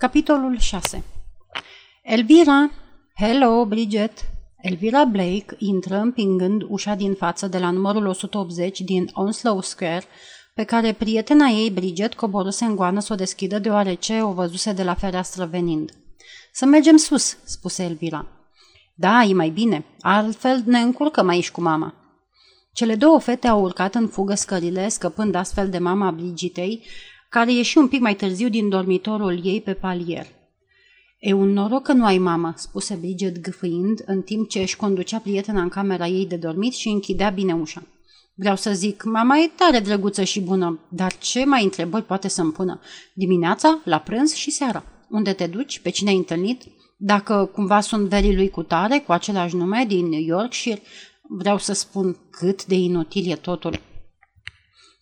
Capitolul 0.00 0.58
6 0.58 1.04
Elvira! 2.02 2.70
Hello, 3.14 3.64
Bridget! 3.64 4.12
Elvira 4.56 5.04
Blake 5.04 5.56
intră 5.58 5.96
împingând 5.96 6.62
ușa 6.68 6.94
din 6.94 7.14
față 7.14 7.46
de 7.46 7.58
la 7.58 7.70
numărul 7.70 8.06
180 8.06 8.80
din 8.80 9.10
Onslow 9.12 9.60
Square, 9.60 10.04
pe 10.54 10.64
care 10.64 10.92
prietena 10.92 11.46
ei, 11.46 11.70
Bridget, 11.70 12.14
coborâse 12.14 12.64
în 12.64 12.76
goană 12.76 13.00
să 13.00 13.12
o 13.12 13.16
deschidă 13.16 13.58
deoarece 13.58 14.22
o 14.22 14.32
văzuse 14.32 14.72
de 14.72 14.82
la 14.82 14.94
fereastră 14.94 15.44
venind. 15.44 15.90
Să 16.52 16.64
mergem 16.64 16.96
sus, 16.96 17.36
spuse 17.44 17.82
Elvira. 17.82 18.26
Da, 18.94 19.22
e 19.22 19.32
mai 19.32 19.48
bine, 19.48 19.84
altfel 20.00 20.62
ne 20.66 20.78
încurcăm 20.78 21.28
aici 21.28 21.50
cu 21.50 21.60
mama. 21.60 21.94
Cele 22.72 22.94
două 22.94 23.18
fete 23.18 23.48
au 23.48 23.62
urcat 23.62 23.94
în 23.94 24.08
fugă 24.08 24.34
scările, 24.34 24.88
scăpând 24.88 25.34
astfel 25.34 25.70
de 25.70 25.78
mama 25.78 26.10
Brigitei, 26.10 26.84
care 27.30 27.52
ieși 27.52 27.78
un 27.78 27.88
pic 27.88 28.00
mai 28.00 28.14
târziu 28.14 28.48
din 28.48 28.68
dormitorul 28.68 29.40
ei 29.44 29.60
pe 29.60 29.72
palier. 29.72 30.26
E 31.18 31.32
un 31.32 31.52
noroc 31.52 31.82
că 31.82 31.92
nu 31.92 32.04
ai 32.04 32.18
mamă, 32.18 32.54
spuse 32.56 32.94
Bridget 32.94 33.40
gâfâind, 33.40 34.02
în 34.06 34.22
timp 34.22 34.48
ce 34.48 34.58
își 34.58 34.76
conducea 34.76 35.18
prietena 35.18 35.62
în 35.62 35.68
camera 35.68 36.06
ei 36.06 36.26
de 36.26 36.36
dormit 36.36 36.72
și 36.72 36.88
închidea 36.88 37.30
bine 37.30 37.54
ușa. 37.54 37.82
Vreau 38.34 38.56
să 38.56 38.72
zic, 38.72 39.04
mama 39.04 39.38
e 39.38 39.50
tare 39.56 39.78
drăguță 39.78 40.24
și 40.24 40.40
bună, 40.40 40.80
dar 40.88 41.18
ce 41.18 41.44
mai 41.44 41.64
întrebări 41.64 42.04
poate 42.04 42.28
să-mi 42.28 42.52
pună? 42.52 42.80
Dimineața, 43.14 43.80
la 43.84 43.98
prânz 43.98 44.32
și 44.32 44.50
seara. 44.50 44.84
Unde 45.08 45.32
te 45.32 45.46
duci? 45.46 45.78
Pe 45.78 45.90
cine 45.90 46.10
ai 46.10 46.16
întâlnit? 46.16 46.62
Dacă 46.96 47.50
cumva 47.52 47.80
sunt 47.80 48.08
verii 48.08 48.34
lui 48.34 48.48
cu 48.48 48.62
tare, 48.62 48.98
cu 48.98 49.12
același 49.12 49.56
nume, 49.56 49.84
din 49.88 50.12
Yorkshire, 50.12 50.82
vreau 51.22 51.58
să 51.58 51.72
spun 51.72 52.16
cât 52.30 52.66
de 52.66 52.74
inutil 52.74 53.30
e 53.30 53.34
totul. 53.34 53.89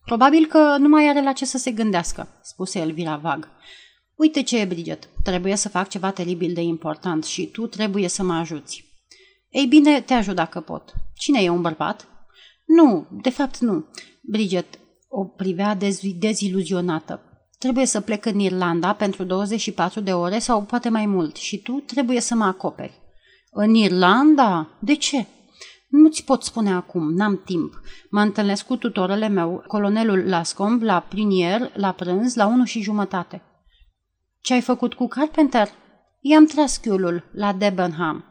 Probabil 0.08 0.46
că 0.46 0.76
nu 0.78 0.88
mai 0.88 1.08
are 1.08 1.22
la 1.22 1.32
ce 1.32 1.44
să 1.44 1.58
se 1.58 1.70
gândească, 1.70 2.28
spuse 2.42 2.78
Elvira 2.78 3.16
vag. 3.16 3.48
Uite 4.14 4.42
ce 4.42 4.58
e, 4.58 4.64
Bridget, 4.64 5.08
trebuie 5.22 5.56
să 5.56 5.68
fac 5.68 5.88
ceva 5.88 6.10
teribil 6.10 6.54
de 6.54 6.60
important 6.60 7.24
și 7.24 7.46
tu 7.46 7.66
trebuie 7.66 8.08
să 8.08 8.22
mă 8.22 8.34
ajuți. 8.34 8.84
Ei 9.48 9.66
bine, 9.66 10.00
te 10.00 10.14
ajut 10.14 10.34
dacă 10.34 10.60
pot. 10.60 10.92
Cine 11.14 11.42
e 11.42 11.48
un 11.48 11.60
bărbat? 11.60 12.08
Nu, 12.66 13.06
de 13.22 13.30
fapt 13.30 13.58
nu. 13.58 13.86
Bridget 14.22 14.78
o 15.08 15.24
privea 15.24 15.76
dez- 15.76 16.18
deziluzionată. 16.18 17.22
Trebuie 17.58 17.86
să 17.86 18.00
plec 18.00 18.24
în 18.24 18.38
Irlanda 18.38 18.92
pentru 18.92 19.24
24 19.24 20.00
de 20.00 20.12
ore 20.12 20.38
sau 20.38 20.62
poate 20.62 20.88
mai 20.88 21.06
mult 21.06 21.36
și 21.36 21.58
tu 21.58 21.72
trebuie 21.72 22.20
să 22.20 22.34
mă 22.34 22.44
acoperi. 22.44 23.00
În 23.50 23.74
Irlanda? 23.74 24.68
De 24.80 24.94
ce? 24.94 25.26
Nu-ți 25.88 26.24
pot 26.24 26.42
spune 26.42 26.72
acum, 26.72 27.14
n-am 27.14 27.42
timp. 27.44 27.80
Mă 28.10 28.20
întâlnesc 28.20 28.66
cu 28.66 28.76
tutorele 28.76 29.28
meu, 29.28 29.64
colonelul 29.66 30.28
Lascomb, 30.28 30.82
la 30.82 31.00
plinier, 31.00 31.70
la 31.74 31.92
prânz, 31.92 32.34
la 32.34 32.46
unu 32.46 32.64
și 32.64 32.82
jumătate. 32.82 33.42
Ce 34.40 34.52
ai 34.52 34.60
făcut 34.60 34.94
cu 34.94 35.06
Carpenter? 35.06 35.68
I-am 36.20 36.46
tras 36.46 36.76
chiulul 36.76 37.30
la 37.32 37.52
Debenham. 37.52 38.24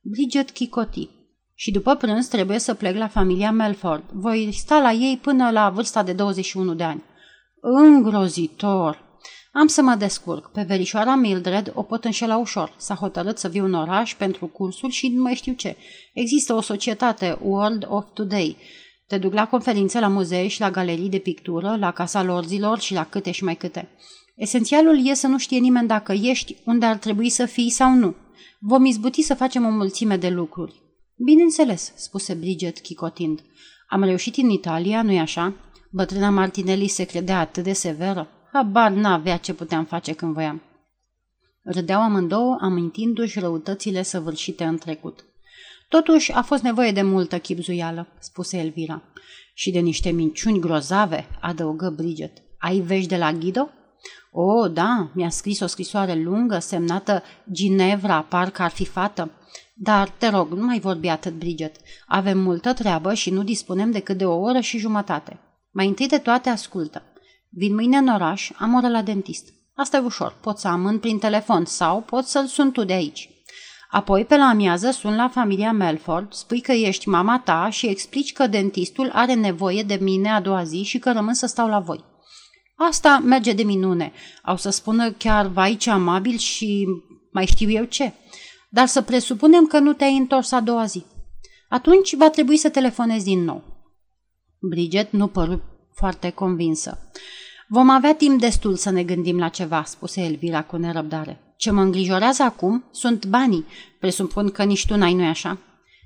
Bridget 0.00 0.50
chicoti. 0.50 1.08
Și 1.54 1.70
după 1.70 1.94
prânz 1.94 2.26
trebuie 2.26 2.58
să 2.58 2.74
plec 2.74 2.96
la 2.96 3.08
familia 3.08 3.52
Melford. 3.52 4.04
Voi 4.12 4.52
sta 4.52 4.78
la 4.78 4.92
ei 4.92 5.18
până 5.22 5.50
la 5.50 5.70
vârsta 5.70 6.02
de 6.02 6.12
21 6.12 6.74
de 6.74 6.84
ani. 6.84 7.02
Îngrozitor! 7.60 9.07
Am 9.52 9.66
să 9.66 9.82
mă 9.82 9.94
descurc. 9.94 10.50
Pe 10.50 10.62
verișoara 10.62 11.14
Mildred 11.14 11.72
o 11.74 11.82
pot 11.82 12.04
înșela 12.04 12.36
ușor. 12.36 12.74
S-a 12.76 12.94
hotărât 12.94 13.38
să 13.38 13.48
viu 13.48 13.64
în 13.64 13.74
oraș 13.74 14.14
pentru 14.14 14.46
cursul 14.46 14.90
și 14.90 15.08
nu 15.08 15.22
mai 15.22 15.34
știu 15.34 15.52
ce. 15.52 15.76
Există 16.12 16.54
o 16.54 16.60
societate, 16.60 17.38
World 17.42 17.86
of 17.88 18.04
Today. 18.12 18.56
Te 19.06 19.18
duc 19.18 19.32
la 19.32 19.46
conferințe, 19.46 20.00
la 20.00 20.08
muzee 20.08 20.48
și 20.48 20.60
la 20.60 20.70
galerii 20.70 21.08
de 21.08 21.18
pictură, 21.18 21.76
la 21.78 21.90
casa 21.90 22.22
lorzilor 22.22 22.78
și 22.78 22.92
la 22.92 23.04
câte 23.04 23.30
și 23.30 23.44
mai 23.44 23.56
câte. 23.56 23.88
Esențialul 24.36 25.06
e 25.06 25.14
să 25.14 25.26
nu 25.26 25.38
știe 25.38 25.58
nimeni 25.58 25.88
dacă 25.88 26.12
ești 26.12 26.56
unde 26.64 26.86
ar 26.86 26.96
trebui 26.96 27.28
să 27.28 27.46
fii 27.46 27.70
sau 27.70 27.90
nu. 27.90 28.14
Vom 28.58 28.84
izbuti 28.84 29.22
să 29.22 29.34
facem 29.34 29.66
o 29.66 29.70
mulțime 29.70 30.16
de 30.16 30.28
lucruri. 30.28 30.82
Bineînțeles, 31.24 31.92
spuse 31.96 32.34
Bridget 32.34 32.78
chicotind. 32.78 33.40
Am 33.88 34.02
reușit 34.02 34.36
în 34.36 34.50
Italia, 34.50 35.02
nu-i 35.02 35.18
așa? 35.18 35.54
Bătrâna 35.90 36.30
Martinelli 36.30 36.88
se 36.88 37.04
credea 37.04 37.38
atât 37.38 37.64
de 37.64 37.72
severă. 37.72 38.28
Habar 38.52 38.90
n-avea 38.90 39.36
ce 39.36 39.54
puteam 39.54 39.84
face 39.84 40.12
când 40.12 40.32
voiam. 40.32 40.62
Râdeau 41.62 42.00
amândouă, 42.00 42.58
amintindu-și 42.60 43.38
răutățile 43.38 44.02
săvârșite 44.02 44.64
în 44.64 44.78
trecut. 44.78 45.24
Totuși, 45.88 46.32
a 46.32 46.42
fost 46.42 46.62
nevoie 46.62 46.92
de 46.92 47.02
multă 47.02 47.38
chipzuială, 47.38 48.06
spuse 48.18 48.58
Elvira. 48.58 49.02
Și 49.54 49.70
de 49.70 49.78
niște 49.78 50.10
minciuni 50.10 50.60
grozave, 50.60 51.28
adăugă 51.40 51.94
Bridget. 51.96 52.32
Ai 52.58 52.78
vești 52.78 53.08
de 53.08 53.16
la 53.16 53.32
Ghido? 53.32 53.68
O, 54.32 54.42
oh, 54.42 54.72
da, 54.72 55.10
mi-a 55.14 55.30
scris 55.30 55.60
o 55.60 55.66
scrisoare 55.66 56.14
lungă, 56.14 56.58
semnată 56.58 57.22
Ginevra, 57.52 58.22
parcă 58.22 58.62
ar 58.62 58.70
fi 58.70 58.84
fată. 58.84 59.30
Dar, 59.74 60.08
te 60.08 60.28
rog, 60.28 60.52
nu 60.52 60.64
mai 60.64 60.80
vorbi 60.80 61.08
atât, 61.08 61.32
Bridget. 61.32 61.76
Avem 62.06 62.38
multă 62.38 62.72
treabă 62.72 63.14
și 63.14 63.30
nu 63.30 63.42
dispunem 63.42 63.90
decât 63.90 64.18
de 64.18 64.24
o 64.26 64.38
oră 64.40 64.60
și 64.60 64.78
jumătate. 64.78 65.40
Mai 65.70 65.86
întâi 65.86 66.08
de 66.08 66.18
toate 66.18 66.48
ascultă. 66.48 67.02
Vin 67.50 67.74
mâine 67.74 67.96
în 67.96 68.08
oraș, 68.08 68.50
am 68.56 68.74
oră 68.74 68.88
la 68.88 69.02
dentist. 69.02 69.52
Asta 69.74 69.96
e 69.96 70.00
ușor, 70.00 70.34
pot 70.40 70.58
să 70.58 70.68
amân 70.68 70.98
prin 70.98 71.18
telefon 71.18 71.64
sau 71.64 72.00
pot 72.00 72.24
să-l 72.24 72.46
sun 72.46 72.72
tu 72.72 72.84
de 72.84 72.92
aici. 72.92 73.30
Apoi, 73.90 74.24
pe 74.24 74.36
la 74.36 74.44
amiază, 74.44 74.90
sun 74.90 75.16
la 75.16 75.28
familia 75.28 75.72
Melford, 75.72 76.32
spui 76.32 76.60
că 76.60 76.72
ești 76.72 77.08
mama 77.08 77.40
ta 77.44 77.68
și 77.70 77.86
explici 77.86 78.32
că 78.32 78.46
dentistul 78.46 79.10
are 79.12 79.34
nevoie 79.34 79.82
de 79.82 79.98
mine 80.00 80.30
a 80.30 80.40
doua 80.40 80.64
zi 80.64 80.82
și 80.82 80.98
că 80.98 81.12
rămân 81.12 81.34
să 81.34 81.46
stau 81.46 81.68
la 81.68 81.78
voi. 81.78 82.04
Asta 82.76 83.18
merge 83.24 83.52
de 83.52 83.62
minune. 83.62 84.12
Au 84.42 84.56
să 84.56 84.70
spună 84.70 85.10
chiar 85.10 85.46
vai 85.46 85.76
ce 85.76 85.90
amabil 85.90 86.36
și 86.36 86.86
mai 87.32 87.46
știu 87.46 87.70
eu 87.70 87.84
ce. 87.84 88.12
Dar 88.70 88.86
să 88.86 89.02
presupunem 89.02 89.66
că 89.66 89.78
nu 89.78 89.92
te-ai 89.92 90.16
întors 90.16 90.52
a 90.52 90.60
doua 90.60 90.84
zi. 90.84 91.04
Atunci 91.68 92.14
va 92.14 92.30
trebui 92.30 92.56
să 92.56 92.68
telefonezi 92.68 93.24
din 93.24 93.44
nou. 93.44 93.62
Bridget 94.60 95.12
nu 95.12 95.26
păru 95.26 95.62
foarte 95.94 96.30
convinsă. 96.30 97.10
Vom 97.70 97.88
avea 97.90 98.14
timp 98.14 98.40
destul 98.40 98.76
să 98.76 98.90
ne 98.90 99.02
gândim 99.02 99.38
la 99.38 99.48
ceva, 99.48 99.82
spuse 99.84 100.20
Elvira 100.20 100.62
cu 100.62 100.76
nerăbdare. 100.76 101.54
Ce 101.56 101.70
mă 101.70 101.82
îngrijorează 101.82 102.42
acum 102.42 102.84
sunt 102.90 103.26
banii. 103.26 103.66
Presupun 103.98 104.50
că 104.50 104.64
nici 104.64 104.86
tu 104.86 104.96
n-ai, 104.96 105.14
nu 105.14 105.26
așa? 105.26 105.58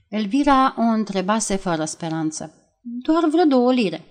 Elvira 0.08 0.74
o 0.78 0.82
întrebase 0.82 1.56
fără 1.56 1.84
speranță. 1.84 2.54
Doar 2.82 3.28
vreo 3.30 3.44
două 3.44 3.72
lire. 3.72 4.04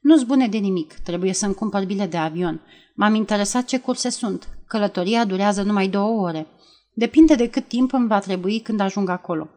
Nu-ți 0.00 0.26
bune 0.26 0.48
de 0.48 0.58
nimic, 0.58 0.92
trebuie 0.92 1.32
să-mi 1.32 1.54
cumpăr 1.54 1.84
bilet 1.84 2.10
de 2.10 2.16
avion. 2.16 2.60
M-am 2.94 3.14
interesat 3.14 3.64
ce 3.64 3.78
curse 3.78 4.08
sunt. 4.08 4.48
Călătoria 4.66 5.24
durează 5.24 5.62
numai 5.62 5.88
două 5.88 6.26
ore. 6.26 6.46
Depinde 6.94 7.34
de 7.34 7.48
cât 7.48 7.68
timp 7.68 7.92
îmi 7.92 8.08
va 8.08 8.18
trebui 8.18 8.60
când 8.60 8.80
ajung 8.80 9.08
acolo. 9.08 9.48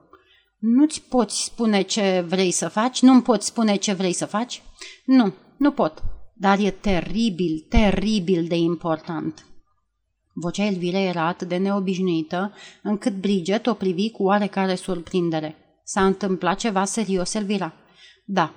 Nu-ți 0.59 1.02
poți 1.09 1.44
spune 1.44 1.81
ce 1.81 2.25
vrei 2.28 2.52
să 2.52 2.68
faci? 2.68 3.02
Nu-mi 3.02 3.22
poți 3.22 3.46
spune 3.46 3.75
ce 3.75 3.94
vrei 3.94 4.13
să 4.13 4.25
faci? 4.25 4.62
Nu, 5.06 5.34
nu 5.57 5.72
pot. 5.72 6.03
Dar 6.40 6.59
e 6.59 6.72
teribil, 6.72 7.66
teribil 7.70 8.48
de 8.48 8.56
important. 8.56 9.46
Vocea 10.34 10.66
Elvirei 10.66 11.08
era 11.08 11.28
atât 11.28 11.48
de 11.48 11.58
neobișnuită, 11.58 12.53
încât 12.84 13.14
Bridget 13.14 13.68
o 13.68 13.74
privi 13.74 14.12
cu 14.12 14.24
oarecare 14.24 14.75
surprindere. 14.75 15.56
S-a 15.84 16.06
întâmplat 16.06 16.58
ceva 16.58 16.86
serios, 16.86 17.34
Elvira? 17.34 17.74
Da. 18.25 18.53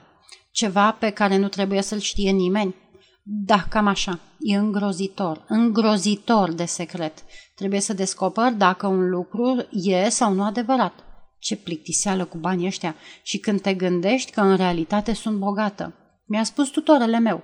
Ceva 0.51 0.91
pe 0.91 1.11
care 1.11 1.37
nu 1.37 1.49
trebuie 1.49 1.83
să-l 1.83 1.99
știe 1.99 2.31
nimeni? 2.31 2.75
Da, 3.23 3.65
cam 3.69 3.87
așa. 3.87 4.19
E 4.41 4.57
îngrozitor, 4.57 5.45
îngrozitor 5.49 6.53
de 6.53 6.65
secret. 6.65 7.25
Trebuie 7.55 7.81
să 7.81 7.93
descoper 7.93 8.53
dacă 8.53 8.87
un 8.87 9.09
lucru 9.09 9.67
e 9.73 10.09
sau 10.09 10.33
nu 10.33 10.45
adevărat. 10.45 11.05
Ce 11.39 11.57
plictiseală 11.57 12.25
cu 12.25 12.39
banii 12.39 12.67
ăștia 12.67 12.95
și 13.23 13.39
când 13.39 13.61
te 13.61 13.75
gândești 13.75 14.31
că 14.31 14.41
în 14.41 14.57
realitate 14.57 15.13
sunt 15.13 15.39
bogată. 15.39 15.95
Mi-a 16.27 16.45
spus 16.45 16.69
tutorele 16.69 17.19
meu, 17.19 17.43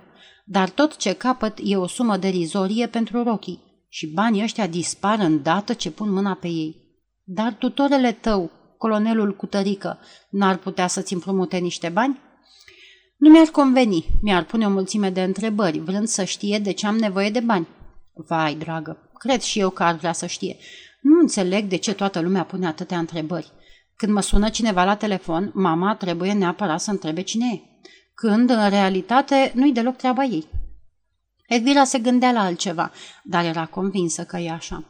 dar 0.49 0.69
tot 0.69 0.95
ce 0.95 1.13
capăt 1.13 1.57
e 1.63 1.77
o 1.77 1.87
sumă 1.87 2.17
derizorie 2.17 2.87
pentru 2.87 3.23
rochii 3.23 3.85
și 3.89 4.07
banii 4.07 4.43
ăștia 4.43 4.67
dispar 4.67 5.19
îndată 5.19 5.73
ce 5.73 5.91
pun 5.91 6.11
mâna 6.11 6.33
pe 6.33 6.47
ei. 6.47 6.75
Dar 7.23 7.53
tutorele 7.53 8.11
tău, 8.11 8.51
colonelul 8.77 9.35
cu 9.35 9.45
tărică, 9.45 9.99
n-ar 10.29 10.57
putea 10.57 10.87
să-ți 10.87 11.13
împrumute 11.13 11.57
niște 11.57 11.89
bani? 11.89 12.19
Nu 13.17 13.29
mi-ar 13.29 13.47
conveni, 13.47 14.05
mi-ar 14.21 14.43
pune 14.43 14.65
o 14.65 14.69
mulțime 14.69 15.09
de 15.09 15.23
întrebări, 15.23 15.79
vrând 15.79 16.07
să 16.07 16.23
știe 16.23 16.59
de 16.59 16.71
ce 16.71 16.87
am 16.87 16.97
nevoie 16.97 17.29
de 17.29 17.39
bani. 17.39 17.67
Vai, 18.27 18.55
dragă, 18.55 19.09
cred 19.17 19.41
și 19.41 19.59
eu 19.59 19.69
că 19.69 19.83
ar 19.83 19.95
vrea 19.95 20.13
să 20.13 20.25
știe. 20.25 20.57
Nu 21.01 21.19
înțeleg 21.19 21.65
de 21.65 21.75
ce 21.75 21.93
toată 21.93 22.19
lumea 22.19 22.43
pune 22.43 22.67
atâtea 22.67 22.97
întrebări. 22.97 23.51
Când 23.95 24.11
mă 24.11 24.21
sună 24.21 24.49
cineva 24.49 24.83
la 24.83 24.95
telefon, 24.95 25.51
mama 25.53 25.95
trebuie 25.95 26.33
neapărat 26.33 26.79
să 26.79 26.91
întrebe 26.91 27.21
cine 27.21 27.45
e, 27.53 27.76
când, 28.19 28.49
în 28.49 28.69
realitate, 28.69 29.51
nu-i 29.55 29.71
deloc 29.71 29.95
treaba 29.95 30.23
ei. 30.23 30.47
Edvira 31.47 31.83
se 31.83 31.99
gândea 31.99 32.31
la 32.31 32.39
altceva, 32.39 32.91
dar 33.23 33.45
era 33.45 33.65
convinsă 33.65 34.23
că 34.23 34.37
e 34.37 34.51
așa. 34.51 34.83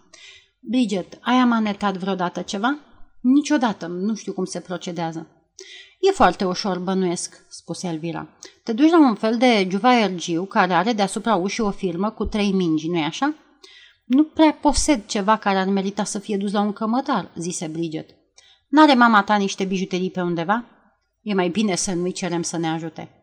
Bridget, 0.60 1.18
ai 1.22 1.36
amanetat 1.36 1.98
vreodată 1.98 2.42
ceva? 2.42 2.80
Niciodată, 3.22 3.88
nu 3.88 4.16
știu 4.16 4.34
cum 4.34 4.46
se 4.46 4.60
procedează. 4.60 5.28
E 6.00 6.12
foarte 6.12 6.46
ușor, 6.46 6.80
bănuiesc, 6.80 7.46
spuse 7.50 7.88
Elvira. 7.88 8.28
Te 8.64 8.74
duci 8.74 8.90
la 8.90 9.00
un 9.00 9.16
fel 9.16 9.38
de 9.38 9.68
juvaergiu 9.70 10.46
care 10.46 10.74
are 10.74 10.94
deasupra 10.94 11.36
ușii 11.36 11.64
o 11.64 11.72
firmă 11.72 12.10
cu 12.10 12.26
trei 12.26 12.52
mingi, 12.52 12.90
nu-i 12.90 13.04
așa? 13.04 13.34
Nu 14.06 14.24
prea 14.24 14.52
posed 14.52 15.06
ceva 15.06 15.38
care 15.38 15.58
ar 15.58 15.68
merita 15.68 16.04
să 16.04 16.20
fie 16.20 16.38
dus 16.38 16.52
la 16.52 16.62
un 16.62 16.74
cămătar, 16.74 17.32
zise 17.36 17.68
Bridget. 17.68 18.10
N-are 18.68 18.94
mama 18.94 19.24
ta 19.24 19.36
niște 19.36 19.64
bijuterii 19.64 20.12
pe 20.12 20.22
undeva? 20.22 20.66
E 21.22 21.34
mai 21.34 21.50
bine 21.50 21.76
să 21.76 21.94
nu-i 21.94 22.12
cerem 22.12 22.42
să 22.42 22.58
ne 22.58 22.68
ajute. 22.68 23.17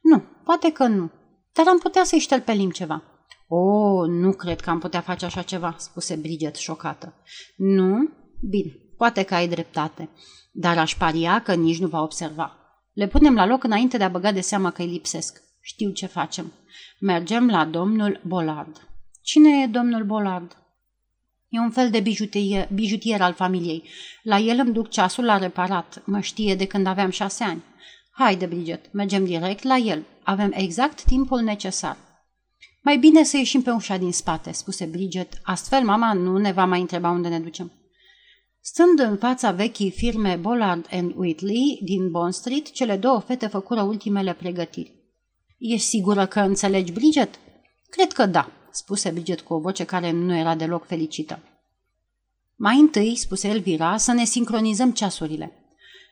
Nu, 0.00 0.22
poate 0.44 0.72
că 0.72 0.86
nu, 0.86 1.10
dar 1.52 1.68
am 1.68 1.78
putea 1.78 2.04
să-i 2.04 2.18
șterpelim 2.18 2.70
ceva. 2.70 3.02
O, 3.48 3.56
oh, 3.56 4.08
nu 4.08 4.32
cred 4.32 4.60
că 4.60 4.70
am 4.70 4.78
putea 4.78 5.00
face 5.00 5.24
așa 5.24 5.42
ceva, 5.42 5.74
spuse 5.78 6.16
Bridget 6.16 6.54
șocată. 6.56 7.14
Nu? 7.56 8.08
Bine, 8.50 8.72
poate 8.96 9.22
că 9.22 9.34
ai 9.34 9.48
dreptate, 9.48 10.08
dar 10.52 10.78
aș 10.78 10.96
paria 10.96 11.42
că 11.42 11.54
nici 11.54 11.80
nu 11.80 11.86
va 11.86 12.02
observa. 12.02 12.56
Le 12.92 13.06
punem 13.06 13.34
la 13.34 13.46
loc 13.46 13.64
înainte 13.64 13.96
de 13.96 14.04
a 14.04 14.08
băga 14.08 14.32
de 14.32 14.40
seamă 14.40 14.70
că 14.70 14.82
îi 14.82 14.88
lipsesc. 14.88 15.42
Știu 15.60 15.90
ce 15.90 16.06
facem. 16.06 16.52
Mergem 17.00 17.48
la 17.48 17.64
domnul 17.64 18.20
Bolard. 18.26 18.88
Cine 19.22 19.62
e 19.62 19.66
domnul 19.66 20.04
Bolard? 20.04 20.56
E 21.48 21.58
un 21.58 21.70
fel 21.70 21.90
de 21.90 22.00
bijutier, 22.00 22.68
bijutier 22.72 23.20
al 23.20 23.32
familiei. 23.32 23.88
La 24.22 24.38
el 24.38 24.58
îmi 24.58 24.72
duc 24.72 24.88
ceasul 24.88 25.24
la 25.24 25.38
reparat. 25.38 26.02
Mă 26.04 26.20
știe 26.20 26.54
de 26.54 26.66
când 26.66 26.86
aveam 26.86 27.10
șase 27.10 27.44
ani. 27.44 27.62
Haide, 28.10 28.46
Bridget, 28.46 28.92
mergem 28.92 29.24
direct 29.24 29.62
la 29.62 29.76
el. 29.76 30.04
Avem 30.22 30.52
exact 30.54 31.04
timpul 31.04 31.40
necesar. 31.40 31.96
Mai 32.82 32.98
bine 32.98 33.22
să 33.22 33.36
ieșim 33.36 33.62
pe 33.62 33.70
ușa 33.70 33.96
din 33.96 34.12
spate, 34.12 34.52
spuse 34.52 34.84
Bridget. 34.84 35.40
Astfel, 35.42 35.84
mama 35.84 36.12
nu 36.12 36.38
ne 36.38 36.52
va 36.52 36.64
mai 36.64 36.80
întreba 36.80 37.10
unde 37.10 37.28
ne 37.28 37.40
ducem. 37.40 37.72
Stând 38.60 38.98
în 38.98 39.16
fața 39.16 39.50
vechii 39.50 39.90
firme 39.90 40.36
Bollard 40.36 40.86
and 40.90 41.12
Whitley 41.16 41.80
din 41.82 42.10
Bond 42.10 42.32
Street, 42.32 42.70
cele 42.70 42.96
două 42.96 43.20
fete 43.20 43.46
făcură 43.46 43.82
ultimele 43.82 44.32
pregătiri. 44.32 44.94
E 45.58 45.76
sigură 45.76 46.26
că 46.26 46.40
înțelegi, 46.40 46.92
Bridget? 46.92 47.38
Cred 47.90 48.12
că 48.12 48.26
da, 48.26 48.50
spuse 48.70 49.10
Bridget 49.10 49.40
cu 49.40 49.54
o 49.54 49.58
voce 49.58 49.84
care 49.84 50.10
nu 50.10 50.36
era 50.36 50.54
deloc 50.54 50.86
fericită. 50.86 51.38
Mai 52.56 52.78
întâi, 52.78 53.16
spuse 53.16 53.48
Elvira, 53.48 53.96
să 53.96 54.12
ne 54.12 54.24
sincronizăm 54.24 54.92
ceasurile. 54.92 55.59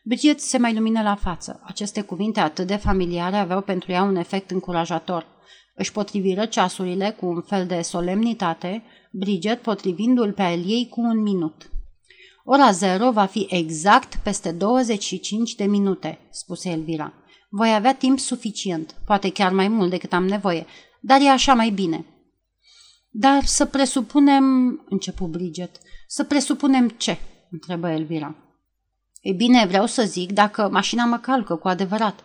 Bridget 0.05 0.41
se 0.41 0.59
mai 0.59 0.75
lumină 0.75 1.03
la 1.03 1.15
față. 1.15 1.61
Aceste 1.65 2.01
cuvinte 2.01 2.41
atât 2.41 2.67
de 2.67 2.77
familiare 2.77 3.37
aveau 3.37 3.61
pentru 3.61 3.93
ea 3.93 4.03
un 4.03 4.17
efect 4.17 4.51
încurajator. 4.51 5.27
Își 5.75 5.93
potriviră 5.93 6.47
ceasurile 6.47 7.17
cu 7.21 7.27
un 7.27 7.41
fel 7.41 7.67
de 7.67 7.81
solemnitate, 7.81 8.83
Bridget 9.13 9.63
potrivindu-l 9.63 10.33
pe 10.33 10.43
el 10.43 10.71
ei 10.71 10.89
cu 10.91 11.01
un 11.01 11.23
minut. 11.23 11.71
Ora 12.45 12.71
zero 12.71 13.11
va 13.11 13.25
fi 13.25 13.47
exact 13.51 14.15
peste 14.15 14.53
25 14.53 15.55
de 15.55 15.65
minute, 15.65 16.19
spuse 16.31 16.71
Elvira. 16.71 17.13
Voi 17.51 17.75
avea 17.75 17.95
timp 17.95 18.19
suficient, 18.19 18.95
poate 19.07 19.33
chiar 19.33 19.53
mai 19.53 19.69
mult 19.69 19.91
decât 19.91 20.13
am 20.13 20.27
nevoie, 20.27 20.67
dar 21.01 21.21
e 21.21 21.29
așa 21.29 21.55
mai 21.55 21.71
bine. 21.71 22.07
Dar 23.11 23.45
să 23.45 23.65
presupunem, 23.65 24.45
începu 24.89 25.27
Bridget, 25.27 25.79
să 26.07 26.25
presupunem 26.25 26.89
ce? 26.89 27.19
întrebă 27.51 27.89
Elvira. 27.89 28.37
E 29.21 29.33
bine, 29.33 29.67
vreau 29.67 29.87
să 29.87 30.03
zic 30.03 30.33
dacă 30.33 30.69
mașina 30.73 31.05
mă 31.05 31.19
calcă 31.19 31.55
cu 31.57 31.69
adevărat. 31.69 32.25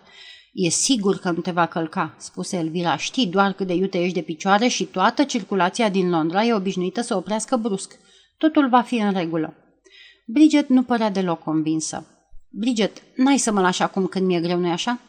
E 0.53 0.69
sigur 0.69 1.17
că 1.17 1.31
nu 1.31 1.39
te 1.41 1.51
va 1.51 1.65
călca, 1.65 2.15
spuse 2.17 2.57
Elvira. 2.57 2.97
Știi 2.97 3.27
doar 3.27 3.53
cât 3.53 3.67
de 3.67 3.73
iute 3.73 4.01
ești 4.01 4.13
de 4.13 4.21
picioare 4.21 4.67
și 4.67 4.83
toată 4.83 5.23
circulația 5.23 5.89
din 5.89 6.09
Londra 6.09 6.43
e 6.43 6.53
obișnuită 6.53 7.01
să 7.01 7.15
oprească 7.15 7.57
brusc. 7.57 7.99
Totul 8.37 8.69
va 8.69 8.81
fi 8.81 8.95
în 8.95 9.13
regulă. 9.13 9.53
Bridget 10.27 10.69
nu 10.69 10.83
părea 10.83 11.09
deloc 11.09 11.43
convinsă. 11.43 12.07
Bridget, 12.49 13.01
n-ai 13.15 13.37
să 13.37 13.51
mă 13.51 13.61
lași 13.61 13.81
acum 13.81 14.05
când 14.05 14.25
mi-e 14.25 14.39
greu, 14.39 14.59
nu 14.59 14.71
așa? 14.71 14.99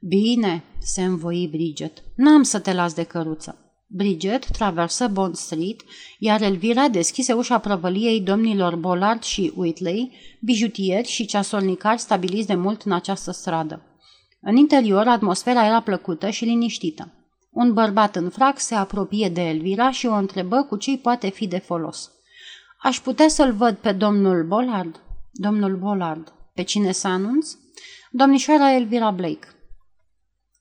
Bine, 0.00 0.62
se 0.80 1.02
învoi 1.02 1.48
Bridget. 1.50 2.02
N-am 2.16 2.42
să 2.42 2.58
te 2.58 2.72
las 2.72 2.94
de 2.94 3.02
căruță. 3.02 3.63
Bridget 3.96 4.46
traversă 4.46 5.08
Bond 5.08 5.34
Street, 5.34 5.80
iar 6.18 6.42
Elvira 6.42 6.88
deschise 6.88 7.32
ușa 7.32 7.58
prăvăliei 7.58 8.20
domnilor 8.20 8.76
Bollard 8.76 9.22
și 9.22 9.52
Whitley, 9.56 10.12
bijutieri 10.40 11.08
și 11.08 11.26
ceasolnicari 11.26 12.00
stabiliți 12.00 12.46
de 12.46 12.54
mult 12.54 12.82
în 12.82 12.92
această 12.92 13.30
stradă. 13.30 13.82
În 14.40 14.56
interior, 14.56 15.06
atmosfera 15.06 15.66
era 15.66 15.80
plăcută 15.80 16.30
și 16.30 16.44
liniștită. 16.44 17.12
Un 17.50 17.72
bărbat 17.72 18.16
în 18.16 18.28
frac 18.28 18.58
se 18.58 18.74
apropie 18.74 19.28
de 19.28 19.40
Elvira 19.40 19.90
și 19.90 20.06
o 20.06 20.14
întrebă 20.14 20.66
cu 20.68 20.76
ce 20.76 20.96
poate 20.96 21.28
fi 21.30 21.46
de 21.46 21.58
folos. 21.58 22.10
Aș 22.82 23.00
putea 23.00 23.28
să-l 23.28 23.52
văd 23.52 23.76
pe 23.76 23.92
domnul 23.92 24.44
Bollard? 24.44 25.00
Domnul 25.32 25.76
Bollard. 25.76 26.32
Pe 26.54 26.62
cine 26.62 26.92
să 26.92 27.06
anunț? 27.06 27.56
Domnișoara 28.10 28.74
Elvira 28.74 29.10
Blake. 29.10 29.53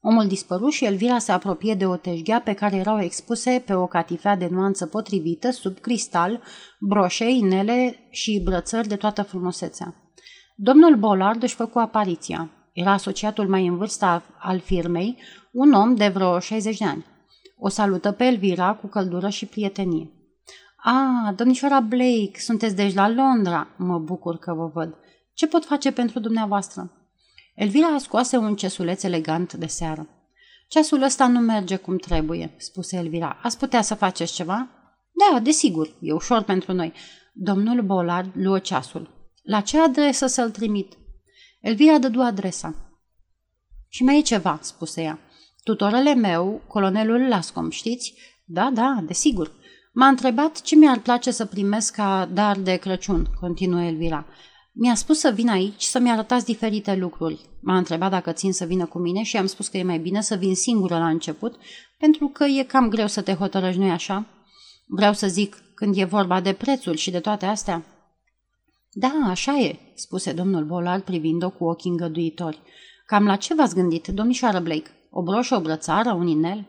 Omul 0.05 0.27
dispăru 0.27 0.69
și 0.69 0.85
Elvira 0.85 1.17
se 1.17 1.31
apropie 1.31 1.73
de 1.73 1.85
o 1.85 1.95
teșghea 1.95 2.41
pe 2.41 2.53
care 2.53 2.75
erau 2.75 3.01
expuse 3.01 3.63
pe 3.65 3.73
o 3.73 3.87
catifea 3.87 4.35
de 4.35 4.47
nuanță 4.51 4.85
potrivită, 4.85 5.51
sub 5.51 5.79
cristal, 5.79 6.41
broșe, 6.79 7.29
inele 7.29 8.07
și 8.09 8.41
brățări 8.43 8.87
de 8.87 8.95
toată 8.95 9.21
frumusețea. 9.21 9.95
Domnul 10.55 10.95
Bollard 10.95 11.43
își 11.43 11.55
făcu 11.55 11.79
apariția. 11.79 12.49
Era 12.73 12.91
asociatul 12.91 13.47
mai 13.47 13.67
în 13.67 13.77
vârstă 13.77 14.23
al 14.39 14.59
firmei, 14.59 15.17
un 15.51 15.73
om 15.73 15.95
de 15.95 16.07
vreo 16.07 16.39
60 16.39 16.77
de 16.77 16.85
ani. 16.85 17.05
O 17.57 17.69
salută 17.69 18.11
pe 18.11 18.23
Elvira 18.23 18.73
cu 18.73 18.87
căldură 18.87 19.29
și 19.29 19.45
prietenie. 19.45 20.11
Ah, 20.83 21.35
domnișoara 21.35 21.79
Blake, 21.79 22.39
sunteți 22.39 22.75
deci 22.75 22.93
la 22.93 23.09
Londra. 23.09 23.67
Mă 23.77 23.99
bucur 23.99 24.37
că 24.37 24.53
vă 24.53 24.71
văd. 24.73 24.95
Ce 25.33 25.47
pot 25.47 25.65
face 25.65 25.91
pentru 25.91 26.19
dumneavoastră? 26.19 26.91
Elvira 27.53 27.97
scoase 27.97 28.37
un 28.37 28.55
cesuleț 28.55 29.03
elegant 29.03 29.53
de 29.53 29.65
seară. 29.65 30.07
Ceasul 30.67 31.01
ăsta 31.01 31.27
nu 31.27 31.39
merge 31.39 31.75
cum 31.75 31.97
trebuie, 31.97 32.55
spuse 32.57 32.97
Elvira. 32.97 33.39
Ați 33.43 33.57
putea 33.57 33.81
să 33.81 33.95
faceți 33.95 34.33
ceva? 34.33 34.69
Da, 35.11 35.39
desigur, 35.39 35.95
e 36.01 36.13
ușor 36.13 36.41
pentru 36.41 36.73
noi. 36.73 36.93
Domnul 37.33 37.81
Bolard 37.81 38.31
luă 38.33 38.59
ceasul. 38.59 39.31
La 39.43 39.61
ce 39.61 39.79
adresă 39.79 40.27
să-l 40.27 40.51
trimit? 40.51 40.97
Elvira 41.61 41.97
dădu 41.97 42.21
adresa. 42.21 42.75
Și 43.87 44.03
mai 44.03 44.17
e 44.17 44.21
ceva, 44.21 44.59
spuse 44.61 45.01
ea. 45.01 45.19
Tutorele 45.63 46.13
meu, 46.13 46.61
colonelul 46.67 47.27
Lascom, 47.27 47.69
știți? 47.69 48.13
Da, 48.45 48.71
da, 48.73 49.03
desigur. 49.05 49.51
M-a 49.93 50.07
întrebat 50.07 50.61
ce 50.61 50.75
mi-ar 50.75 50.99
place 50.99 51.31
să 51.31 51.45
primesc 51.45 51.93
ca 51.93 52.29
dar 52.33 52.57
de 52.57 52.75
Crăciun, 52.75 53.27
continuă 53.39 53.81
Elvira. 53.81 54.25
Mi-a 54.75 54.95
spus 54.95 55.19
să 55.19 55.31
vin 55.31 55.49
aici 55.49 55.81
să-mi 55.81 56.09
arătați 56.09 56.45
diferite 56.45 56.95
lucruri. 56.95 57.39
M-a 57.61 57.77
întrebat 57.77 58.09
dacă 58.09 58.31
țin 58.31 58.53
să 58.53 58.65
vină 58.65 58.85
cu 58.85 58.99
mine 58.99 59.23
și 59.23 59.37
am 59.37 59.45
spus 59.45 59.67
că 59.67 59.77
e 59.77 59.83
mai 59.83 59.97
bine 59.97 60.21
să 60.21 60.35
vin 60.35 60.55
singură 60.55 60.97
la 60.97 61.07
început, 61.07 61.55
pentru 61.97 62.27
că 62.27 62.43
e 62.43 62.63
cam 62.63 62.89
greu 62.89 63.07
să 63.07 63.21
te 63.21 63.33
hotărăști, 63.33 63.79
nu 63.79 63.91
așa? 63.91 64.25
Vreau 64.85 65.13
să 65.13 65.27
zic, 65.27 65.57
când 65.75 65.97
e 65.97 66.03
vorba 66.03 66.41
de 66.41 66.53
prețul 66.53 66.95
și 66.95 67.11
de 67.11 67.19
toate 67.19 67.45
astea. 67.45 67.85
Da, 68.91 69.11
așa 69.27 69.59
e, 69.59 69.79
spuse 69.93 70.31
domnul 70.31 70.63
Bolar 70.63 70.99
privind-o 70.99 71.49
cu 71.49 71.63
ochii 71.63 71.89
îngăduitori. 71.89 72.61
Cam 73.05 73.25
la 73.25 73.35
ce 73.35 73.53
v-ați 73.53 73.75
gândit, 73.75 74.07
domnișoară 74.07 74.59
Blake? 74.59 74.89
O 75.09 75.21
broșă, 75.21 75.55
o 75.55 75.61
brățară, 75.61 76.11
un 76.11 76.27
inel? 76.27 76.67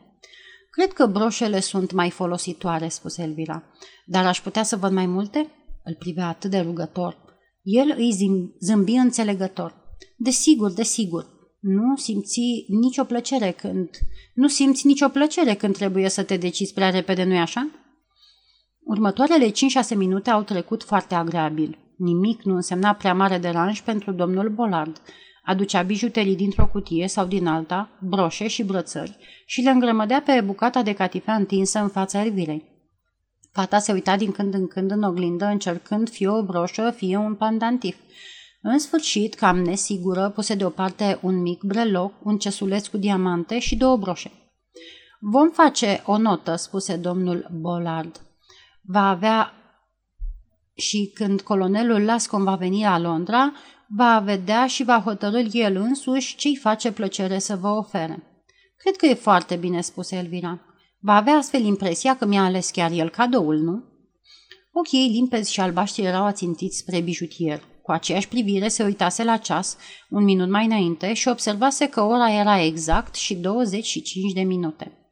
Cred 0.70 0.92
că 0.92 1.06
broșele 1.06 1.61
sunt 1.61 1.92
mai 1.92 2.11
folositoare, 2.11 2.88
spuse 2.88 3.23
Elvira. 3.23 3.62
Dar 4.06 4.26
aș 4.26 4.40
putea 4.40 4.62
să 4.62 4.76
văd 4.76 4.92
mai 4.92 5.06
multe? 5.06 5.50
Îl 5.84 5.94
privea 5.99 6.28
atât 6.28 6.50
de 6.50 6.58
rugător. 6.58 7.23
El 7.64 7.94
îi 7.97 8.12
zâmbi 8.61 8.92
înțelegător. 8.92 9.75
Desigur, 10.16 10.73
desigur. 10.73 11.26
Nu 11.61 11.97
simți 11.97 12.40
nicio 12.68 13.04
plăcere 13.04 13.50
când... 13.50 13.88
Nu 14.35 14.49
simți 14.49 14.87
nicio 14.87 15.09
plăcere 15.09 15.54
când 15.54 15.76
trebuie 15.76 16.09
să 16.09 16.23
te 16.23 16.37
decizi 16.37 16.73
prea 16.73 16.90
repede, 16.90 17.25
nu-i 17.25 17.38
așa? 17.38 17.71
Următoarele 18.80 19.50
5-6 19.50 19.52
minute 19.97 20.30
au 20.30 20.42
trecut 20.42 20.83
foarte 20.83 21.14
agreabil. 21.14 21.78
Nimic 21.97 22.42
nu 22.42 22.54
însemna 22.54 22.92
prea 22.92 23.14
mare 23.14 23.38
deranj 23.38 23.80
pentru 23.80 24.12
domnul 24.12 24.49
Bolard. 24.49 25.02
Aducea 25.44 25.83
bijuterii 25.83 26.37
dintr-o 26.37 26.66
cutie 26.66 27.09
sau 27.09 27.26
din 27.26 27.47
alta, 27.47 27.99
broșe 28.00 28.47
și 28.47 28.64
brățări 28.64 29.16
și 29.47 29.61
le 29.61 29.71
îngrămădea 29.71 30.23
pe 30.23 30.40
bucata 30.40 30.83
de 30.83 30.92
catifea 30.92 31.35
întinsă 31.35 31.78
în 31.78 31.88
fața 31.88 32.25
ervilei. 32.25 32.73
Fata 33.54 33.78
se 33.78 33.92
uita 33.92 34.16
din 34.16 34.32
când 34.32 34.54
în 34.54 34.66
când 34.66 34.90
în 34.90 35.02
oglindă, 35.02 35.44
încercând 35.44 36.11
fie 36.11 36.28
o 36.28 36.42
broșă, 36.42 36.90
fie 36.90 37.16
un 37.16 37.34
pandantif. 37.34 37.96
În 38.62 38.78
sfârșit, 38.78 39.34
cam 39.34 39.58
nesigură, 39.58 40.28
puse 40.28 40.54
deoparte 40.54 41.18
un 41.23 41.40
mic 41.40 41.62
breloc, 41.62 42.12
un 42.23 42.38
cesuleț 42.38 42.87
cu 42.87 42.96
diamante 42.96 43.58
și 43.58 43.76
două 43.76 43.96
broșe. 43.96 44.30
Vom 45.20 45.50
face 45.50 46.02
o 46.06 46.18
notă, 46.18 46.54
spuse 46.56 46.96
domnul 46.96 47.46
Bollard. 47.61 48.20
Va 48.82 49.08
avea 49.08 49.52
și 50.75 51.11
când 51.14 51.40
colonelul 51.40 52.04
Lascom 52.04 52.44
va 52.44 52.54
veni 52.54 52.82
la 52.82 52.99
Londra, 52.99 53.52
va 53.87 54.18
vedea 54.18 54.66
și 54.66 54.84
va 54.84 55.00
hotărâ 55.04 55.40
el 55.52 55.76
însuși 55.76 56.37
ce-i 56.37 56.56
face 56.56 56.92
plăcere 56.92 57.38
să 57.38 57.56
vă 57.56 57.68
ofere. 57.68 58.44
Cred 58.76 58.96
că 58.96 59.06
e 59.06 59.14
foarte 59.14 59.56
bine, 59.56 59.80
spuse 59.80 60.16
Elvira. 60.16 60.73
Va 61.06 61.16
avea 61.16 61.34
astfel 61.34 61.64
impresia 61.64 62.16
că 62.16 62.26
mi-a 62.26 62.42
ales 62.42 62.70
chiar 62.70 62.90
el 62.90 63.08
cadoul, 63.08 63.56
nu? 63.56 63.84
Ochii 64.73 64.99
ei 64.99 65.08
limpezi 65.08 65.52
și 65.52 65.61
albaștri 65.61 66.04
erau 66.04 66.25
ațintiți 66.25 66.76
spre 66.76 67.00
bijutier. 67.00 67.62
Cu 67.82 67.92
aceeași 67.92 68.28
privire 68.28 68.68
se 68.68 68.82
uitase 68.82 69.25
la 69.25 69.37
ceas 69.37 69.76
un 70.08 70.25
minut 70.25 70.50
mai 70.50 70.64
înainte 70.64 71.12
și 71.12 71.28
observase 71.28 71.87
că 71.88 72.00
ora 72.00 72.30
era 72.30 72.61
exact 72.61 73.14
și 73.14 73.34
25 73.34 74.32
de 74.32 74.40
minute. 74.40 75.11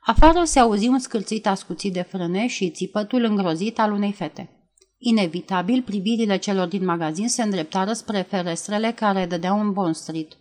Afară 0.00 0.44
se 0.44 0.58
auzi 0.58 0.88
un 0.88 0.98
scârțit 0.98 1.46
ascuțit 1.46 1.92
de 1.92 2.02
frâne 2.02 2.46
și 2.46 2.70
țipătul 2.70 3.24
îngrozit 3.24 3.78
al 3.78 3.92
unei 3.92 4.12
fete. 4.12 4.50
Inevitabil, 4.98 5.82
privirile 5.82 6.36
celor 6.36 6.66
din 6.66 6.84
magazin 6.84 7.28
se 7.28 7.42
îndreptară 7.42 7.92
spre 7.92 8.26
ferestrele 8.28 8.92
care 8.92 9.26
dădeau 9.26 9.60
în 9.60 9.72
Bond 9.72 9.94
Street. 9.94 10.36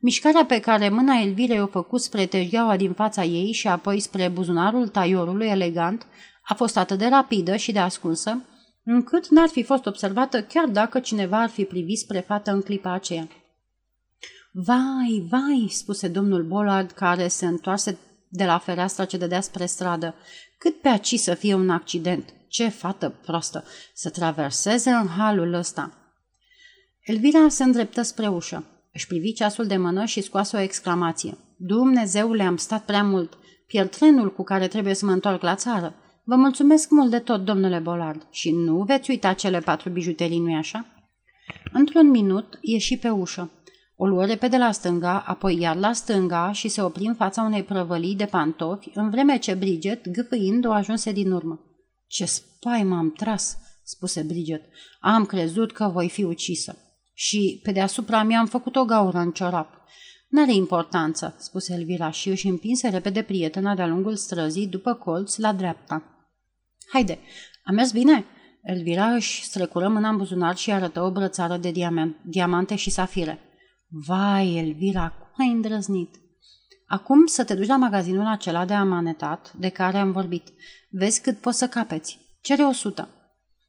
Mișcarea 0.00 0.44
pe 0.44 0.60
care 0.60 0.88
mâna 0.88 1.20
Elvirei 1.20 1.60
o 1.60 1.66
făcut 1.66 2.00
spre 2.00 2.26
tejgheaua 2.26 2.76
din 2.76 2.92
fața 2.92 3.24
ei 3.24 3.52
și 3.52 3.68
apoi 3.68 4.00
spre 4.00 4.28
buzunarul 4.28 4.88
taiorului 4.88 5.46
elegant 5.46 6.06
a 6.42 6.54
fost 6.54 6.76
atât 6.76 6.98
de 6.98 7.06
rapidă 7.06 7.56
și 7.56 7.72
de 7.72 7.78
ascunsă, 7.78 8.44
încât 8.84 9.28
n-ar 9.28 9.48
fi 9.48 9.62
fost 9.62 9.86
observată 9.86 10.42
chiar 10.42 10.66
dacă 10.66 11.00
cineva 11.00 11.40
ar 11.40 11.48
fi 11.48 11.64
privit 11.64 11.98
spre 11.98 12.20
fată 12.20 12.50
în 12.50 12.62
clipa 12.62 12.92
aceea. 12.92 13.28
Vai, 14.52 15.26
vai, 15.30 15.66
spuse 15.70 16.08
domnul 16.08 16.44
Bollard, 16.44 16.90
care 16.90 17.28
se 17.28 17.46
întoarse 17.46 17.98
de 18.28 18.44
la 18.44 18.58
fereastra 18.58 19.04
ce 19.04 19.16
dădea 19.16 19.40
spre 19.40 19.66
stradă. 19.66 20.14
Cât 20.58 20.80
pe 20.80 20.88
aci 20.88 21.14
să 21.14 21.34
fie 21.34 21.54
un 21.54 21.70
accident! 21.70 22.32
Ce 22.48 22.68
fată 22.68 23.08
proastă! 23.22 23.64
Să 23.94 24.10
traverseze 24.10 24.90
în 24.90 25.06
halul 25.06 25.52
ăsta! 25.52 25.92
Elvira 27.00 27.48
se 27.48 27.62
îndreptă 27.62 28.02
spre 28.02 28.28
ușă. 28.28 28.64
Își 28.98 29.06
privi 29.06 29.32
ceasul 29.32 29.66
de 29.66 29.76
mână 29.76 30.04
și 30.04 30.20
scoase 30.20 30.56
o 30.56 30.60
exclamație. 30.60 31.38
Dumnezeule, 31.56 32.42
am 32.42 32.56
stat 32.56 32.84
prea 32.84 33.02
mult. 33.02 33.38
Pierd 33.66 33.90
trenul 33.90 34.32
cu 34.32 34.42
care 34.42 34.68
trebuie 34.68 34.94
să 34.94 35.04
mă 35.04 35.12
întorc 35.12 35.42
la 35.42 35.54
țară. 35.54 35.94
Vă 36.24 36.36
mulțumesc 36.36 36.90
mult 36.90 37.10
de 37.10 37.18
tot, 37.18 37.44
domnule 37.44 37.78
Bolard. 37.78 38.26
Și 38.30 38.50
nu 38.50 38.82
veți 38.82 39.10
uita 39.10 39.32
cele 39.32 39.60
patru 39.60 39.90
bijuterii, 39.90 40.38
nu-i 40.38 40.54
așa? 40.54 40.86
Într-un 41.72 42.10
minut 42.10 42.58
ieși 42.60 42.96
pe 42.96 43.08
ușă. 43.08 43.50
O 43.96 44.06
luă 44.06 44.24
repede 44.24 44.56
la 44.56 44.72
stânga, 44.72 45.24
apoi 45.26 45.60
iar 45.60 45.76
la 45.76 45.92
stânga 45.92 46.52
și 46.52 46.68
se 46.68 46.82
opri 46.82 47.04
în 47.04 47.14
fața 47.14 47.42
unei 47.42 47.62
prăvălii 47.62 48.14
de 48.14 48.24
pantofi, 48.24 48.90
în 48.94 49.10
vreme 49.10 49.38
ce 49.38 49.54
Bridget, 49.54 50.08
gâfâind, 50.08 50.66
o 50.66 50.72
ajunse 50.72 51.12
din 51.12 51.32
urmă. 51.32 51.60
Ce 52.06 52.24
spai 52.24 52.82
m-am 52.82 53.12
tras!" 53.12 53.56
spuse 53.84 54.22
Bridget. 54.22 54.62
Am 55.00 55.24
crezut 55.24 55.72
că 55.72 55.88
voi 55.92 56.08
fi 56.08 56.22
ucisă. 56.24 56.76
Și 57.20 57.60
pe 57.62 57.72
deasupra 57.72 58.22
mi-am 58.22 58.46
făcut 58.46 58.76
o 58.76 58.84
gaură 58.84 59.18
în 59.18 59.30
ciorap. 59.30 59.82
N-are 60.28 60.54
importanță, 60.54 61.34
spuse 61.38 61.74
Elvira 61.74 62.10
și 62.10 62.28
își 62.28 62.46
împinse 62.46 62.88
repede 62.88 63.22
prietena 63.22 63.74
de-a 63.74 63.86
lungul 63.86 64.16
străzii 64.16 64.66
după 64.66 64.94
colț 64.94 65.36
la 65.36 65.52
dreapta. 65.52 66.02
Haide, 66.92 67.18
a 67.64 67.72
mers 67.72 67.92
bine?" 67.92 68.24
Elvira 68.62 69.06
își 69.06 69.44
strecură 69.44 69.88
mâna 69.88 70.08
în 70.08 70.16
buzunar 70.16 70.56
și 70.56 70.72
arătă 70.72 71.02
o 71.02 71.10
brățară 71.10 71.56
de 71.56 71.72
diamante 72.24 72.76
și 72.76 72.90
safire. 72.90 73.38
Vai, 74.06 74.56
Elvira, 74.56 75.08
cum 75.08 75.46
ai 75.46 75.52
îndrăznit? 75.52 76.14
Acum 76.86 77.26
să 77.26 77.44
te 77.44 77.54
duci 77.54 77.66
la 77.66 77.76
magazinul 77.76 78.26
acela 78.26 78.64
de 78.64 78.74
amanetat 78.74 79.52
de 79.52 79.68
care 79.68 79.98
am 79.98 80.12
vorbit. 80.12 80.48
Vezi 80.90 81.20
cât 81.20 81.38
poți 81.38 81.58
să 81.58 81.68
capeți. 81.68 82.18
Cere 82.40 82.62
o 82.62 82.72
sută. 82.72 83.08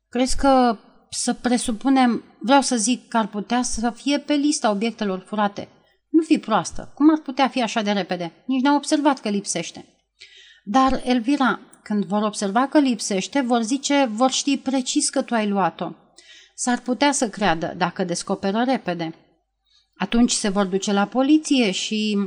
Crezi 0.10 0.38
că 0.38 0.78
să 1.10 1.34
presupunem, 1.34 2.24
vreau 2.40 2.62
să 2.62 2.76
zic 2.76 3.08
că 3.08 3.18
ar 3.18 3.28
putea 3.28 3.62
să 3.62 3.92
fie 3.96 4.20
pe 4.20 4.34
lista 4.34 4.70
obiectelor 4.70 5.24
furate. 5.28 5.68
Nu 6.10 6.22
fi 6.22 6.38
proastă. 6.38 6.92
Cum 6.96 7.12
ar 7.12 7.20
putea 7.20 7.48
fi 7.48 7.62
așa 7.62 7.82
de 7.82 7.92
repede? 7.92 8.32
Nici 8.46 8.62
n-au 8.62 8.76
observat 8.76 9.20
că 9.20 9.30
lipsește. 9.30 9.86
Dar, 10.64 11.02
Elvira, 11.04 11.60
când 11.84 12.06
vor 12.06 12.24
observa 12.24 12.68
că 12.68 12.80
lipsește, 12.80 13.42
vor 13.42 13.62
zice, 13.62 14.10
vor 14.12 14.32
ști 14.32 14.58
precis 14.58 15.10
că 15.10 15.22
tu 15.22 15.34
ai 15.34 15.48
luat-o. 15.48 15.92
S-ar 16.56 16.80
putea 16.80 17.12
să 17.12 17.30
creadă 17.30 17.74
dacă 17.78 18.04
descoperă 18.04 18.64
repede. 18.64 19.16
Atunci 19.98 20.32
se 20.32 20.50
vor 20.50 20.66
duce 20.66 20.92
la 20.92 21.06
poliție 21.06 21.72
și... 21.72 22.18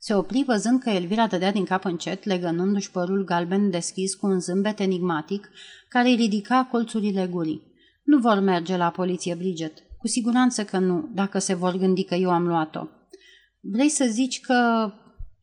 Se 0.00 0.14
opri 0.14 0.44
văzând 0.46 0.82
că 0.82 0.90
Elvira 0.90 1.26
dădea 1.26 1.52
din 1.52 1.64
cap 1.64 1.84
încet, 1.84 2.24
legănându-și 2.24 2.90
părul 2.90 3.24
galben 3.24 3.70
deschis 3.70 4.14
cu 4.14 4.26
un 4.26 4.40
zâmbet 4.40 4.78
enigmatic 4.78 5.50
care 5.88 6.08
îi 6.08 6.14
ridica 6.14 6.68
colțurile 6.70 7.26
gurii. 7.26 7.62
Nu 8.02 8.18
vor 8.18 8.38
merge 8.38 8.76
la 8.76 8.90
poliție, 8.90 9.34
Bridget. 9.34 9.78
Cu 9.98 10.06
siguranță 10.06 10.64
că 10.64 10.78
nu, 10.78 11.08
dacă 11.14 11.38
se 11.38 11.54
vor 11.54 11.76
gândi 11.76 12.04
că 12.04 12.14
eu 12.14 12.30
am 12.30 12.46
luat-o. 12.46 12.86
Vrei 13.60 13.88
să 13.88 14.04
zici 14.10 14.40
că, 14.40 14.90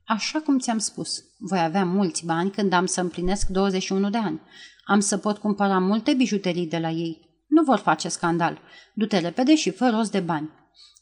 așa 0.06 0.40
cum 0.40 0.60
ți-am 0.60 0.78
spus, 0.78 1.24
voi 1.38 1.60
avea 1.60 1.86
mulți 1.86 2.26
bani 2.26 2.52
când 2.52 2.74
am 2.74 2.86
să 2.86 3.02
împlinesc 3.02 3.48
21 3.48 4.10
de 4.10 4.18
ani. 4.18 4.42
Am 4.86 5.00
să 5.00 5.18
pot 5.18 5.38
cumpăra 5.38 5.80
multe 5.80 6.14
bijuterii 6.14 6.68
de 6.68 6.78
la 6.78 6.90
ei. 6.90 7.44
Nu 7.48 7.64
vor 7.64 7.78
face 7.78 8.10
scandal. 8.10 8.60
Du-te 8.94 9.20
repede 9.20 9.56
și 9.56 9.70
fă 9.70 9.90
rost 9.90 10.12
de 10.12 10.20
bani. 10.20 10.50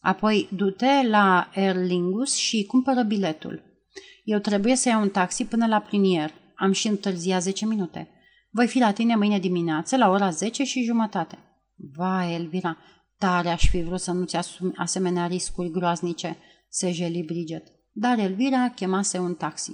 Apoi 0.03 0.50
du-te 0.51 1.07
la 1.07 1.50
Erlingus 1.53 2.36
și 2.36 2.65
cumpără 2.65 3.03
biletul. 3.03 3.63
Eu 4.24 4.39
trebuie 4.39 4.75
să 4.75 4.89
iau 4.89 5.01
un 5.01 5.10
taxi 5.10 5.45
până 5.45 5.67
la 5.67 5.79
plinier. 5.79 6.33
Am 6.55 6.72
și 6.72 6.88
întârziat 6.88 7.41
10 7.41 7.65
minute. 7.65 8.10
Voi 8.50 8.67
fi 8.67 8.79
la 8.79 8.91
tine 8.91 9.15
mâine 9.15 9.39
dimineață 9.39 9.98
la 9.98 10.10
ora 10.10 10.29
10 10.29 10.63
și 10.63 10.83
jumătate. 10.83 11.38
Vai, 11.75 12.33
Elvira, 12.33 12.77
tare 13.17 13.50
aș 13.50 13.69
fi 13.69 13.81
vrut 13.81 14.00
să 14.00 14.12
nu-ți 14.12 14.36
asumi 14.36 14.74
asemenea 14.75 15.27
riscuri 15.27 15.72
groaznice, 15.72 16.38
se 16.69 16.91
jeli 16.91 17.24
Bridget. 17.24 17.67
Dar 17.91 18.19
Elvira 18.19 18.69
chemase 18.69 19.17
un 19.19 19.33
taxi. 19.36 19.72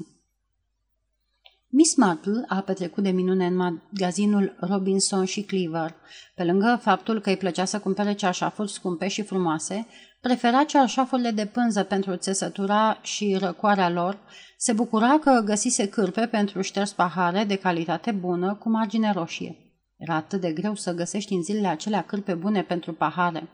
Miss 1.71 1.95
Marple 1.95 2.45
a 2.47 2.61
petrecut 2.61 3.03
de 3.03 3.09
minune 3.09 3.45
în 3.45 3.55
magazinul 3.55 4.55
Robinson 4.59 5.25
și 5.25 5.41
Cleaver. 5.41 5.95
Pe 6.35 6.43
lângă 6.43 6.79
faptul 6.81 7.19
că 7.19 7.29
îi 7.29 7.37
plăcea 7.37 7.65
să 7.65 7.79
cumpere 7.79 8.13
ceașafuri 8.13 8.71
scumpe 8.71 9.07
și 9.07 9.21
frumoase, 9.21 9.87
prefera 10.21 10.63
cearșafurile 10.63 11.31
de 11.31 11.45
pânză 11.45 11.83
pentru 11.83 12.15
țesătura 12.15 12.99
și 13.01 13.37
răcoarea 13.39 13.89
lor, 13.89 14.17
se 14.57 14.73
bucura 14.73 15.19
că 15.19 15.41
găsise 15.45 15.87
cârpe 15.87 16.25
pentru 16.25 16.61
șters 16.61 16.91
pahare 16.91 17.43
de 17.43 17.55
calitate 17.55 18.11
bună 18.11 18.55
cu 18.55 18.69
margine 18.69 19.11
roșie. 19.11 19.57
Era 19.97 20.15
atât 20.15 20.41
de 20.41 20.51
greu 20.51 20.75
să 20.75 20.93
găsești 20.93 21.33
în 21.33 21.43
zilele 21.43 21.67
acelea 21.67 22.01
cârpe 22.01 22.33
bune 22.33 22.61
pentru 22.61 22.93
pahare. 22.93 23.49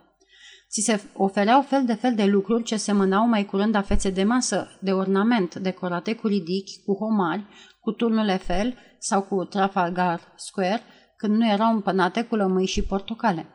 Ți 0.69 0.81
se 0.81 1.01
ofereau 1.13 1.61
fel 1.61 1.85
de 1.85 1.93
fel 1.93 2.15
de 2.15 2.25
lucruri 2.25 2.63
ce 2.63 2.77
semănau 2.77 3.27
mai 3.27 3.45
curând 3.45 3.75
a 3.75 3.81
fețe 3.81 4.09
de 4.09 4.23
masă, 4.23 4.77
de 4.81 4.91
ornament, 4.91 5.55
decorate 5.55 6.15
cu 6.15 6.27
ridichi, 6.27 6.83
cu 6.85 6.93
homari, 6.93 7.45
cu 7.79 7.91
turnul 7.91 8.27
Eiffel 8.27 8.77
sau 8.99 9.21
cu 9.21 9.43
Trafalgar 9.43 10.33
Square, 10.35 10.81
când 11.17 11.35
nu 11.35 11.49
erau 11.49 11.73
împănate 11.73 12.23
cu 12.23 12.35
lămâi 12.35 12.65
și 12.65 12.83
portocale. 12.83 13.54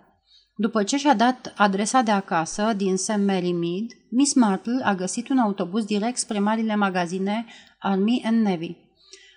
După 0.61 0.83
ce 0.83 0.97
și-a 0.97 1.15
dat 1.15 1.53
adresa 1.57 2.03
de 2.03 2.11
acasă 2.11 2.73
din 2.77 2.97
St. 2.97 3.17
Mary 3.27 3.53
Mead, 3.53 3.91
Miss 4.09 4.35
Marple 4.35 4.81
a 4.85 4.95
găsit 4.95 5.29
un 5.29 5.39
autobuz 5.39 5.85
direct 5.85 6.17
spre 6.17 6.39
marile 6.39 6.75
magazine 6.75 7.47
Army 7.79 8.23
and 8.25 8.47
Navy. 8.47 8.77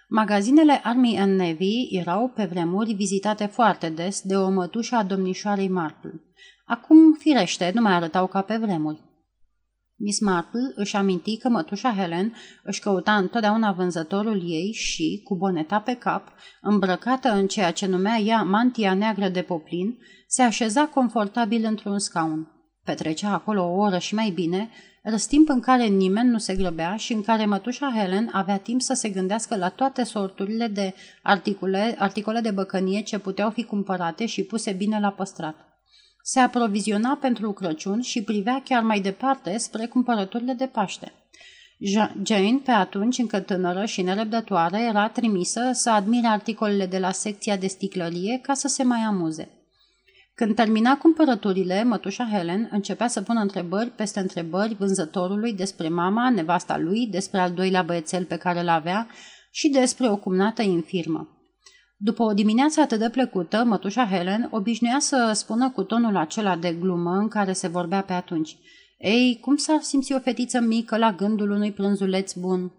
Magazinele 0.08 0.82
Army 0.84 1.20
and 1.20 1.40
Navy 1.40 1.88
erau 1.92 2.32
pe 2.36 2.46
vremuri 2.46 2.94
vizitate 2.94 3.46
foarte 3.46 3.90
des 3.90 4.22
de 4.22 4.36
o 4.36 4.50
mătușă 4.50 4.96
a 4.96 5.04
domnișoarei 5.04 5.70
Marple. 5.70 6.22
Acum, 6.66 7.14
firește, 7.14 7.72
nu 7.74 7.82
mai 7.82 7.94
arătau 7.94 8.28
ca 8.28 8.42
pe 8.42 8.58
vremuri. 8.58 9.02
Miss 10.06 10.20
Marple 10.20 10.72
își 10.76 10.96
aminti 10.96 11.38
că 11.38 11.50
mătușa 11.50 11.94
Helen 11.94 12.34
își 12.64 12.80
căuta 12.80 13.16
întotdeauna 13.16 13.72
vânzătorul 13.72 14.42
ei 14.46 14.72
și, 14.72 15.22
cu 15.24 15.36
boneta 15.36 15.80
pe 15.80 15.94
cap, 15.94 16.28
îmbrăcată 16.62 17.30
în 17.30 17.48
ceea 17.48 17.72
ce 17.72 17.86
numea 17.86 18.18
ea 18.18 18.42
mantia 18.42 18.94
neagră 18.94 19.30
de 19.30 19.42
poplin, 19.42 19.98
se 20.28 20.42
așeza 20.42 20.86
confortabil 20.86 21.66
într-un 21.66 22.00
scaun. 22.00 22.52
Petrecea 22.84 23.34
acolo 23.34 23.64
o 23.64 23.76
oră 23.76 23.98
și 23.98 24.16
mai 24.16 24.30
bine, 24.30 24.70
răstimp 25.04 25.50
în 25.50 25.60
care 25.60 25.86
nimeni 25.86 26.30
nu 26.30 26.38
se 26.38 26.56
grăbea 26.56 26.96
și 26.96 27.14
în 27.14 27.22
care 27.22 27.46
mătușa 27.46 27.94
Helen 27.96 28.30
avea 28.32 28.58
timp 28.58 28.82
să 28.82 28.94
se 28.94 29.10
gândească 29.10 29.56
la 29.56 29.70
toate 29.70 30.04
sorturile 30.04 30.68
de 30.68 30.94
articole, 31.22 31.96
articole 31.98 32.40
de 32.40 32.52
băcănie 32.52 33.02
ce 33.02 33.20
puteau 33.20 33.50
fi 33.50 33.64
cumpărate 33.64 34.26
și 34.26 34.44
puse 34.44 34.72
bine 34.72 35.00
la 35.00 35.12
păstrat. 35.12 35.73
Se 36.26 36.40
aproviziona 36.40 37.18
pentru 37.22 37.52
Crăciun 37.52 38.02
și 38.02 38.24
privea 38.24 38.62
chiar 38.66 38.84
mai 38.84 39.00
departe 39.00 39.58
spre 39.58 39.86
cumpărăturile 39.86 40.54
de 40.54 40.66
Paște. 40.66 41.14
Jane, 42.24 42.62
pe 42.64 42.72
atunci 42.72 43.18
încă 43.18 43.40
tânără 43.40 43.86
și 43.86 44.02
nerăbdătoare, 44.02 44.82
era 44.82 45.10
trimisă 45.10 45.70
să 45.74 45.90
admire 45.90 46.28
articolele 46.28 46.86
de 46.86 47.00
la 47.00 47.12
secția 47.12 47.58
de 47.58 47.68
sticlărie 47.68 48.40
ca 48.42 48.54
să 48.54 48.68
se 48.68 48.84
mai 48.84 49.00
amuze. 49.00 49.50
Când 50.36 50.56
termina 50.56 50.98
cumpărăturile, 50.98 51.84
mătușa 51.84 52.28
Helen 52.32 52.68
începea 52.72 53.08
să 53.08 53.22
pună 53.22 53.40
întrebări 53.40 53.90
peste 53.90 54.20
întrebări 54.20 54.76
vânzătorului 54.76 55.54
despre 55.54 55.90
mama, 55.90 56.30
nevasta 56.30 56.78
lui, 56.78 57.08
despre 57.08 57.40
al 57.40 57.52
doilea 57.52 57.82
băiețel 57.82 58.26
pe 58.26 58.38
care 58.38 58.60
îl 58.60 58.70
avea 58.70 59.08
și 59.52 59.70
despre 59.70 60.10
o 60.10 60.18
cumnată 60.18 60.62
infirmă. 60.62 61.43
După 62.06 62.24
o 62.24 62.34
dimineață 62.34 62.82
atât 62.82 63.00
de 63.00 63.10
plăcută, 63.10 63.64
mătușa 63.64 64.08
Helen 64.08 64.48
obișnuia 64.52 65.00
să 65.00 65.32
spună 65.34 65.70
cu 65.70 65.84
tonul 65.84 66.16
acela 66.16 66.56
de 66.56 66.74
glumă 66.74 67.12
în 67.12 67.28
care 67.28 67.54
se 67.54 67.68
vorbea 67.68 68.02
pe 68.02 68.14
atunci. 68.14 68.58
Ei, 68.98 69.38
cum 69.42 69.56
s-ar 69.56 69.82
simți 69.82 70.14
o 70.14 70.20
fetiță 70.20 70.60
mică 70.60 70.98
la 70.98 71.12
gândul 71.12 71.52
unui 71.52 71.72
prânzuleț 71.72 72.34
bun? 72.34 72.72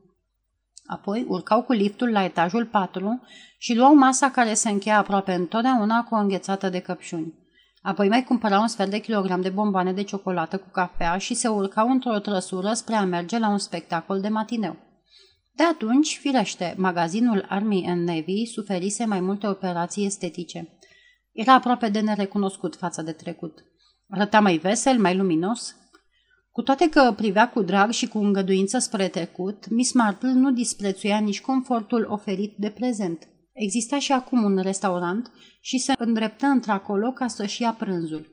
Apoi 0.87 1.25
urcau 1.28 1.62
cu 1.62 1.73
liftul 1.73 2.11
la 2.11 2.25
etajul 2.25 2.66
4 2.66 3.21
și 3.59 3.75
luau 3.75 3.95
masa 3.95 4.31
care 4.31 4.54
se 4.54 4.71
încheia 4.71 4.99
aproape 4.99 5.33
întotdeauna 5.33 6.02
cu 6.02 6.14
o 6.14 6.19
înghețată 6.19 6.69
de 6.69 6.78
căpșuni. 6.78 7.35
Apoi 7.83 8.09
mai 8.09 8.25
cumpărau 8.25 8.61
un 8.61 8.69
sfert 8.69 8.90
de 8.90 8.99
kilogram 8.99 9.40
de 9.40 9.49
bomboane 9.49 9.93
de 9.93 10.02
ciocolată 10.02 10.57
cu 10.57 10.69
cafea 10.73 11.16
și 11.16 11.35
se 11.35 11.49
urcau 11.49 11.90
într-o 11.90 12.19
trăsură 12.19 12.73
spre 12.73 12.95
a 12.95 13.04
merge 13.04 13.38
la 13.38 13.49
un 13.49 13.59
spectacol 13.59 14.21
de 14.21 14.28
matineu. 14.28 14.76
De 15.56 15.62
atunci, 15.62 16.18
firește, 16.20 16.75
magazinul 16.76 17.46
Army 17.49 17.87
and 17.87 18.08
Navy 18.08 18.44
suferise 18.44 19.04
mai 19.04 19.20
multe 19.20 19.46
operații 19.46 20.06
estetice. 20.06 20.78
Era 21.32 21.52
aproape 21.52 21.88
de 21.88 22.00
nerecunoscut 22.00 22.76
față 22.76 23.02
de 23.02 23.12
trecut. 23.12 23.64
Arăta 24.08 24.40
mai 24.40 24.56
vesel, 24.56 24.99
mai 24.99 25.16
luminos. 25.16 25.76
Cu 26.50 26.62
toate 26.62 26.88
că 26.88 27.12
privea 27.16 27.50
cu 27.50 27.62
drag 27.62 27.90
și 27.90 28.08
cu 28.08 28.18
îngăduință 28.18 28.78
spre 28.78 29.08
trecut, 29.08 29.68
Miss 29.70 29.92
Marple 29.92 30.32
nu 30.32 30.52
disprețuia 30.52 31.18
nici 31.18 31.40
confortul 31.40 32.06
oferit 32.11 32.54
de 32.56 32.68
prezent. 32.70 33.28
Exista 33.52 33.99
și 33.99 34.12
acum 34.12 34.44
un 34.44 34.58
restaurant 34.62 35.30
și 35.61 35.78
se 35.78 35.92
îndreptă 35.99 36.46
într-acolo 36.46 37.11
ca 37.11 37.26
să-și 37.26 37.62
ia 37.62 37.73
prânzul. 37.73 38.32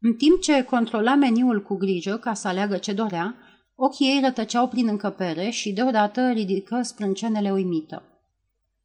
În 0.00 0.14
timp 0.14 0.40
ce 0.40 0.62
controla 0.62 1.14
meniul 1.14 1.62
cu 1.62 1.74
grijă 1.76 2.16
ca 2.16 2.34
să 2.34 2.48
aleagă 2.48 2.76
ce 2.76 2.92
dorea, 2.92 3.36
ochii 3.76 4.06
ei 4.06 4.20
rătăceau 4.24 4.68
prin 4.68 4.88
încăpere 4.88 5.50
și 5.50 5.72
deodată 5.72 6.30
ridică 6.30 6.82
sprâncenele 6.82 7.52
uimită. 7.52 8.02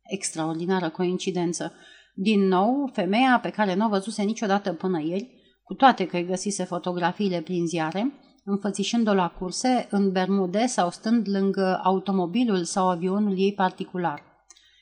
Extraordinară 0.03 0.89
coincidență. 0.89 1.73
Din 2.15 2.47
nou, 2.47 2.89
femeia 2.93 3.39
pe 3.41 3.49
care 3.49 3.75
nu 3.75 3.85
o 3.85 3.89
văzuse 3.89 4.23
niciodată 4.23 4.73
până 4.73 5.01
ieri, 5.01 5.29
cu 5.63 5.73
toate 5.73 6.05
că 6.05 6.17
îi 6.17 6.25
găsise 6.25 6.63
fotografiile 6.63 7.41
prin 7.41 7.65
ziare, 7.67 8.13
înfățișând-o 8.45 9.13
la 9.13 9.29
curse, 9.29 9.87
în 9.89 10.11
bermude 10.11 10.65
sau 10.65 10.89
stând 10.89 11.27
lângă 11.29 11.79
automobilul 11.83 12.63
sau 12.63 12.89
avionul 12.89 13.39
ei 13.39 13.53
particular. 13.53 14.23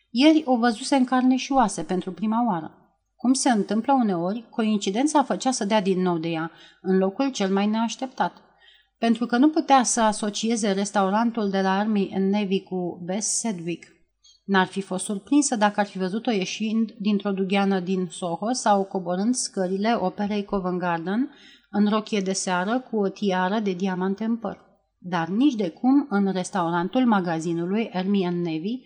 Ieri 0.09 0.41
o 0.45 0.57
văzuse 0.57 0.95
în 0.95 1.05
carne 1.05 1.35
și 1.35 1.51
oase 1.51 1.83
pentru 1.83 2.11
prima 2.11 2.45
oară. 2.47 2.73
Cum 3.15 3.33
se 3.33 3.49
întâmplă 3.49 3.93
uneori, 3.93 4.45
coincidența 4.49 5.23
făcea 5.23 5.51
să 5.51 5.65
dea 5.65 5.81
din 5.81 6.01
nou 6.01 6.17
de 6.17 6.27
ea, 6.27 6.51
în 6.81 6.97
locul 6.97 7.31
cel 7.31 7.53
mai 7.53 7.67
neașteptat. 7.67 8.48
Pentru 8.99 9.25
că 9.25 9.37
nu 9.37 9.49
putea 9.49 9.83
să 9.83 10.01
asocieze 10.01 10.71
restaurantul 10.71 11.49
de 11.49 11.61
la 11.61 11.77
Army 11.77 12.11
and 12.15 12.31
Navy 12.31 12.63
cu 12.63 13.01
Bess 13.05 13.39
Sedwick. 13.39 13.87
N-ar 14.45 14.65
fi 14.65 14.81
fost 14.81 15.05
surprinsă 15.05 15.55
dacă 15.55 15.79
ar 15.79 15.85
fi 15.85 15.97
văzut-o 15.97 16.31
ieșind 16.31 16.91
dintr-o 16.99 17.31
dugheană 17.31 17.79
din 17.79 18.07
Soho 18.09 18.51
sau 18.51 18.83
coborând 18.83 19.35
scările 19.35 19.97
operei 19.99 20.45
Covent 20.45 20.79
Garden 20.79 21.29
în 21.69 21.89
rochie 21.89 22.19
de 22.19 22.33
seară 22.33 22.79
cu 22.79 22.97
o 22.97 23.09
tiară 23.09 23.59
de 23.59 23.73
diamante 23.73 24.23
în 24.23 24.37
păr. 24.37 24.57
Dar 24.97 25.27
nici 25.27 25.55
de 25.55 25.69
cum 25.69 26.07
în 26.09 26.31
restaurantul 26.31 27.05
magazinului 27.05 27.89
Army 27.93 28.25
and 28.25 28.45
Navy, 28.45 28.79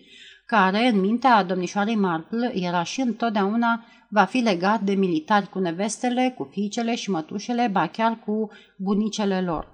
care, 0.46 0.88
în 0.88 1.00
mintea 1.00 1.44
domnișoarei 1.44 1.96
Marple, 1.96 2.52
era 2.54 2.82
și 2.82 3.00
întotdeauna 3.00 3.84
va 4.08 4.24
fi 4.24 4.38
legat 4.38 4.80
de 4.80 4.94
militari 4.94 5.48
cu 5.48 5.58
nevestele, 5.58 6.34
cu 6.36 6.48
fiicele 6.50 6.94
și 6.94 7.10
mătușele, 7.10 7.68
ba 7.72 7.86
chiar 7.86 8.18
cu 8.26 8.50
bunicele 8.78 9.40
lor. 9.40 9.73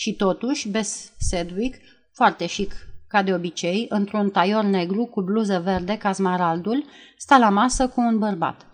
Și 0.00 0.14
totuși, 0.14 0.68
Bess 0.68 1.12
Sedwick, 1.18 1.80
foarte 2.12 2.46
chic 2.46 2.72
ca 3.08 3.22
de 3.22 3.34
obicei, 3.34 3.86
într-un 3.88 4.30
taior 4.30 4.64
negru 4.64 5.04
cu 5.04 5.22
bluză 5.22 5.60
verde 5.64 5.96
ca 5.96 6.12
smaraldul, 6.12 6.84
sta 7.16 7.38
la 7.38 7.48
masă 7.48 7.88
cu 7.88 8.00
un 8.00 8.18
bărbat. 8.18 8.66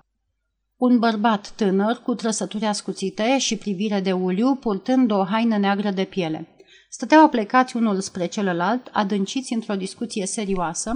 Un 0.76 0.98
bărbat 0.98 1.50
tânăr 1.50 1.96
cu 1.96 2.14
trăsături 2.14 2.64
ascuțite 2.64 3.38
și 3.38 3.56
privire 3.56 4.00
de 4.00 4.12
uliu, 4.12 4.54
purtând 4.54 5.10
o 5.10 5.24
haină 5.24 5.58
neagră 5.58 5.90
de 5.90 6.04
piele. 6.04 6.48
Stăteau 6.88 7.28
plecați 7.28 7.76
unul 7.76 8.00
spre 8.00 8.26
celălalt, 8.26 8.88
adânciți 8.92 9.52
într-o 9.52 9.74
discuție 9.74 10.26
serioasă, 10.26 10.90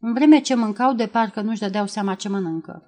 în 0.00 0.12
vreme 0.12 0.40
ce 0.40 0.54
mâncau 0.54 0.94
de 0.94 1.06
parcă 1.06 1.40
nu-și 1.40 1.60
dădeau 1.60 1.86
seama 1.86 2.14
ce 2.14 2.28
mănâncă. 2.28 2.82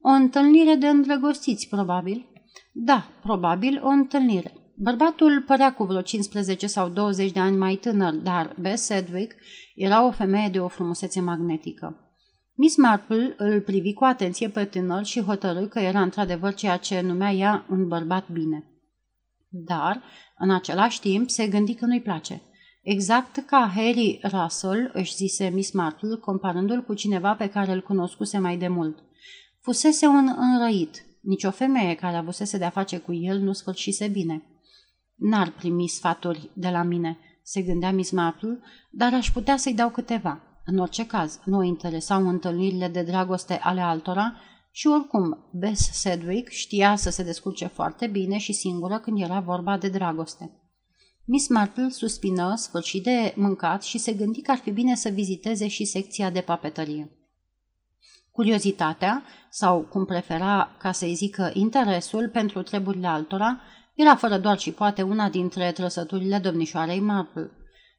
O 0.00 0.08
întâlnire 0.08 0.74
de 0.74 0.86
îndrăgostiți, 0.86 1.68
probabil. 1.68 2.26
Da, 2.72 3.08
probabil 3.22 3.80
o 3.82 3.88
întâlnire. 3.88 4.63
Bărbatul 4.76 5.42
părea 5.46 5.74
cu 5.74 5.84
vreo 5.84 6.00
15 6.00 6.66
sau 6.66 6.88
20 6.88 7.32
de 7.32 7.40
ani 7.40 7.56
mai 7.56 7.74
tânăr, 7.74 8.14
dar 8.14 8.56
Bess 8.60 8.84
Sedwick 8.84 9.34
era 9.74 10.06
o 10.06 10.10
femeie 10.10 10.48
de 10.48 10.60
o 10.60 10.68
frumusețe 10.68 11.20
magnetică. 11.20 11.98
Miss 12.54 12.76
Marple 12.76 13.34
îl 13.36 13.60
privi 13.60 13.92
cu 13.92 14.04
atenție 14.04 14.48
pe 14.48 14.64
tânăr 14.64 15.04
și 15.04 15.20
hotărâ 15.20 15.66
că 15.66 15.78
era 15.78 16.00
într-adevăr 16.00 16.54
ceea 16.54 16.76
ce 16.76 17.00
numea 17.00 17.32
ea 17.32 17.66
un 17.70 17.88
bărbat 17.88 18.30
bine. 18.30 18.64
Dar, 19.48 20.02
în 20.38 20.50
același 20.50 21.00
timp, 21.00 21.30
se 21.30 21.46
gândi 21.46 21.74
că 21.74 21.86
nu-i 21.86 22.02
place. 22.02 22.42
Exact 22.82 23.36
ca 23.46 23.72
Harry 23.74 24.20
Russell, 24.22 24.90
își 24.92 25.14
zise 25.14 25.48
Miss 25.48 25.72
Marple, 25.72 26.16
comparându-l 26.16 26.82
cu 26.82 26.94
cineva 26.94 27.34
pe 27.34 27.48
care 27.48 27.72
îl 27.72 27.82
cunoscuse 27.82 28.38
mai 28.38 28.56
de 28.56 28.68
mult. 28.68 28.98
Fusese 29.60 30.06
un 30.06 30.34
înrăit. 30.36 31.04
Nici 31.20 31.44
o 31.44 31.50
femeie 31.50 31.94
care 31.94 32.16
avusese 32.16 32.58
de-a 32.58 32.70
face 32.70 32.98
cu 32.98 33.12
el 33.12 33.38
nu 33.38 33.52
sfârșise 33.52 34.08
bine. 34.08 34.42
N-ar 35.14 35.50
primi 35.50 35.88
sfaturi 35.88 36.50
de 36.52 36.68
la 36.68 36.82
mine, 36.82 37.18
se 37.42 37.62
gândea 37.62 37.92
Miss 37.92 38.10
Marple, 38.10 38.60
dar 38.90 39.14
aș 39.14 39.30
putea 39.30 39.56
să-i 39.56 39.74
dau 39.74 39.90
câteva. 39.90 40.40
În 40.64 40.78
orice 40.78 41.06
caz, 41.06 41.40
nu 41.44 41.56
o 41.56 41.62
interesau 41.62 42.28
întâlnirile 42.28 42.88
de 42.88 43.02
dragoste 43.02 43.54
ale 43.62 43.80
altora 43.80 44.36
și 44.70 44.86
oricum, 44.86 45.50
Bess 45.52 45.92
Sedwick 45.92 46.48
știa 46.48 46.96
să 46.96 47.10
se 47.10 47.22
descurce 47.22 47.66
foarte 47.66 48.06
bine 48.06 48.38
și 48.38 48.52
singură 48.52 48.98
când 48.98 49.20
era 49.20 49.40
vorba 49.40 49.78
de 49.78 49.88
dragoste. 49.88 50.58
Miss 51.24 51.48
Marple 51.48 51.88
suspină, 51.88 52.54
sfârșit 52.56 53.02
de 53.02 53.32
mâncat 53.36 53.82
și 53.82 53.98
se 53.98 54.12
gândi 54.12 54.42
că 54.42 54.50
ar 54.50 54.56
fi 54.56 54.70
bine 54.70 54.94
să 54.94 55.08
viziteze 55.08 55.68
și 55.68 55.84
secția 55.84 56.30
de 56.30 56.40
papetărie. 56.40 57.10
Curiozitatea, 58.30 59.22
sau 59.50 59.80
cum 59.80 60.04
prefera 60.04 60.76
ca 60.78 60.92
să-i 60.92 61.14
zică 61.14 61.50
interesul 61.52 62.28
pentru 62.28 62.62
treburile 62.62 63.06
altora, 63.06 63.60
era 63.94 64.16
fără 64.16 64.38
doar 64.38 64.58
și 64.58 64.70
poate 64.70 65.02
una 65.02 65.28
dintre 65.28 65.72
trăsăturile 65.72 66.38
domnișoarei 66.38 67.00
Marple. 67.00 67.50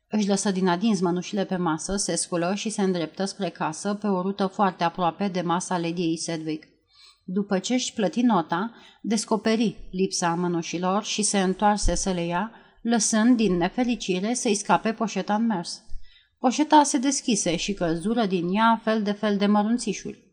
Își 0.10 0.28
lăsă 0.28 0.52
din 0.52 0.68
adins 0.68 1.00
mănușile 1.00 1.46
pe 1.46 1.56
masă, 1.56 1.96
se 1.96 2.16
sculă 2.16 2.54
și 2.56 2.70
se 2.70 2.82
îndreptă 2.82 3.26
spre 3.26 3.50
casă 3.50 3.94
pe 3.94 4.08
o 4.08 4.22
rută 4.22 4.46
foarte 4.46 4.84
aproape 4.84 5.28
de 5.28 5.42
masa 5.42 5.78
Lediei 5.78 6.18
Sedwick. 6.18 6.68
După 7.24 7.60
ce 7.60 7.74
își 7.74 7.94
plăti 7.94 8.22
nota, 8.22 8.74
descoperi 9.02 9.88
lipsa 9.92 10.34
mănușilor 10.34 11.04
și 11.04 11.22
se 11.22 11.42
întoarse 11.42 11.96
să 11.96 12.12
le 12.12 12.26
ia, 12.26 12.52
lăsând 12.82 13.38
din 13.38 13.58
nefericire 13.58 14.34
să-i 14.34 14.56
scape 14.56 14.94
poșeta 14.94 15.36
în 15.36 15.46
mers. 15.46 15.82
Poșeta 16.40 16.84
se 16.84 16.98
deschise 16.98 17.56
și 17.56 17.74
căzură 17.74 18.26
din 18.26 18.54
ea 18.54 18.82
fel 18.84 19.02
de 19.02 19.12
fel 19.12 19.38
de 19.38 19.46
mărunțișuri. 19.46 20.25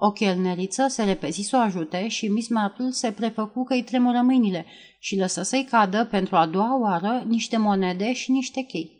O 0.00 0.12
chelneriță 0.12 0.86
se 0.88 1.04
repezi 1.04 1.42
să 1.42 1.56
o 1.56 1.60
ajute 1.60 2.08
și 2.08 2.28
Miss 2.28 2.48
Marple 2.48 2.90
se 2.90 3.12
prefăcu 3.12 3.64
că 3.64 3.74
îi 3.74 3.82
tremură 3.82 4.20
mâinile 4.20 4.66
și 4.98 5.18
lăsă 5.18 5.42
să-i 5.42 5.66
cadă 5.70 6.04
pentru 6.04 6.36
a 6.36 6.46
doua 6.46 6.78
oară 6.80 7.24
niște 7.26 7.56
monede 7.56 8.12
și 8.12 8.30
niște 8.30 8.60
chei. 8.60 8.98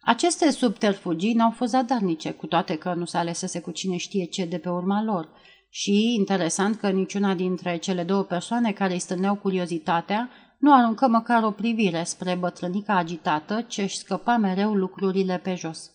Aceste 0.00 0.50
subterfugii 0.50 1.32
n-au 1.32 1.50
fost 1.50 1.70
zadarnice, 1.70 2.30
cu 2.30 2.46
toate 2.46 2.76
că 2.76 2.94
nu 2.94 3.04
se 3.04 3.16
alesese 3.16 3.60
cu 3.60 3.70
cine 3.70 3.96
știe 3.96 4.24
ce 4.24 4.44
de 4.44 4.58
pe 4.58 4.68
urma 4.68 5.02
lor. 5.02 5.28
Și 5.70 6.14
interesant 6.14 6.76
că 6.76 6.90
niciuna 6.90 7.34
dintre 7.34 7.76
cele 7.76 8.02
două 8.02 8.22
persoane 8.22 8.72
care 8.72 8.92
îi 8.92 8.98
stâneau 8.98 9.34
curiozitatea 9.34 10.30
nu 10.58 10.74
aruncă 10.74 11.08
măcar 11.08 11.42
o 11.42 11.50
privire 11.50 12.02
spre 12.02 12.34
bătrânica 12.34 12.96
agitată 12.96 13.64
ce 13.68 13.82
își 13.82 13.96
scăpa 13.96 14.36
mereu 14.36 14.74
lucrurile 14.74 15.40
pe 15.42 15.54
jos. 15.54 15.90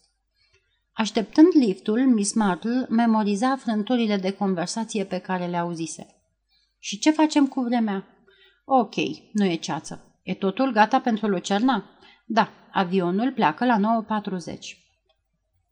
Așteptând 0.94 1.48
liftul, 1.54 2.00
Miss 2.00 2.34
Martle 2.34 2.86
memoriza 2.90 3.56
frânturile 3.56 4.18
de 4.18 4.32
conversație 4.32 5.04
pe 5.04 5.18
care 5.18 5.46
le 5.46 5.58
auzise. 5.58 6.08
Și 6.80 7.00
ce 7.00 7.12
facem 7.12 7.48
cu 7.48 7.62
vremea? 7.62 8.08
Ok, 8.66 8.96
nu 9.32 9.46
e 9.46 9.56
ceață. 9.56 10.20
E 10.24 10.34
totul 10.34 10.72
gata 10.72 11.00
pentru 11.00 11.28
Lucerna? 11.28 11.84
Da, 12.26 12.50
avionul 12.72 13.32
pleacă 13.32 13.66
la 13.66 14.06
9.40. 14.22 14.58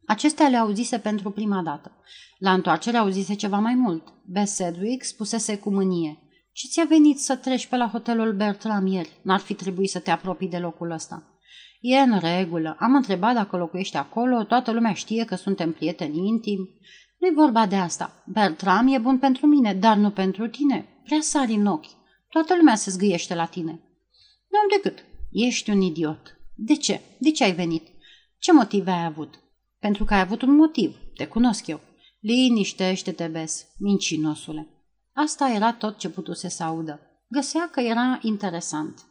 Acestea 0.05 0.47
le 0.47 0.57
auzise 0.57 0.99
pentru 0.99 1.31
prima 1.31 1.61
dată. 1.61 1.91
La 2.37 2.53
întoarcere 2.53 2.97
auzise 2.97 3.33
ceva 3.33 3.57
mai 3.57 3.75
mult. 3.75 4.13
Bess 4.25 4.55
Sedwick 4.55 5.03
spusese 5.03 5.57
cu 5.57 5.71
mânie. 5.71 6.19
Și 6.51 6.67
ți-a 6.67 6.85
venit 6.85 7.19
să 7.19 7.35
treci 7.35 7.67
pe 7.67 7.75
la 7.75 7.87
hotelul 7.87 8.33
Bertram 8.33 8.85
ieri? 8.85 9.19
N-ar 9.21 9.39
fi 9.39 9.53
trebuit 9.53 9.89
să 9.89 9.99
te 9.99 10.11
apropii 10.11 10.49
de 10.49 10.57
locul 10.57 10.91
ăsta. 10.91 11.30
E 11.81 11.97
în 11.97 12.19
regulă. 12.19 12.75
Am 12.79 12.95
întrebat 12.95 13.33
dacă 13.33 13.57
locuiești 13.57 13.97
acolo, 13.97 14.43
toată 14.43 14.71
lumea 14.71 14.93
știe 14.93 15.25
că 15.25 15.35
suntem 15.35 15.71
prieteni 15.71 16.27
intimi. 16.27 16.69
Nu-i 17.17 17.33
vorba 17.33 17.65
de 17.65 17.75
asta. 17.75 18.23
Bertram 18.25 18.87
e 18.87 18.97
bun 18.97 19.17
pentru 19.17 19.45
mine, 19.45 19.73
dar 19.73 19.97
nu 19.97 20.09
pentru 20.09 20.47
tine. 20.47 21.01
Prea 21.03 21.21
sari 21.21 21.53
în 21.53 21.65
ochi. 21.65 21.99
Toată 22.29 22.55
lumea 22.55 22.75
se 22.75 22.91
zgâiește 22.91 23.35
la 23.35 23.45
tine. 23.45 23.71
Nu 24.49 24.59
am 24.59 24.81
decât. 24.81 25.05
Ești 25.31 25.69
un 25.69 25.81
idiot. 25.81 26.37
De 26.55 26.75
ce? 26.75 27.01
De 27.17 27.31
ce 27.31 27.43
ai 27.43 27.53
venit? 27.53 27.87
Ce 28.37 28.53
motive 28.53 28.91
ai 28.91 29.05
avut? 29.05 29.39
Pentru 29.79 30.03
că 30.03 30.13
ai 30.13 30.19
avut 30.19 30.41
un 30.41 30.55
motiv. 30.55 30.97
Te 31.15 31.27
cunosc 31.27 31.67
eu. 31.67 31.79
Liniștește-te, 32.19 33.27
Bes, 33.27 33.67
mincinosule. 33.77 34.67
Asta 35.13 35.49
era 35.49 35.73
tot 35.73 35.97
ce 35.97 36.09
putuse 36.09 36.49
să 36.49 36.63
audă. 36.63 36.99
Găsea 37.27 37.69
că 37.71 37.79
era 37.79 38.19
interesant. 38.21 39.05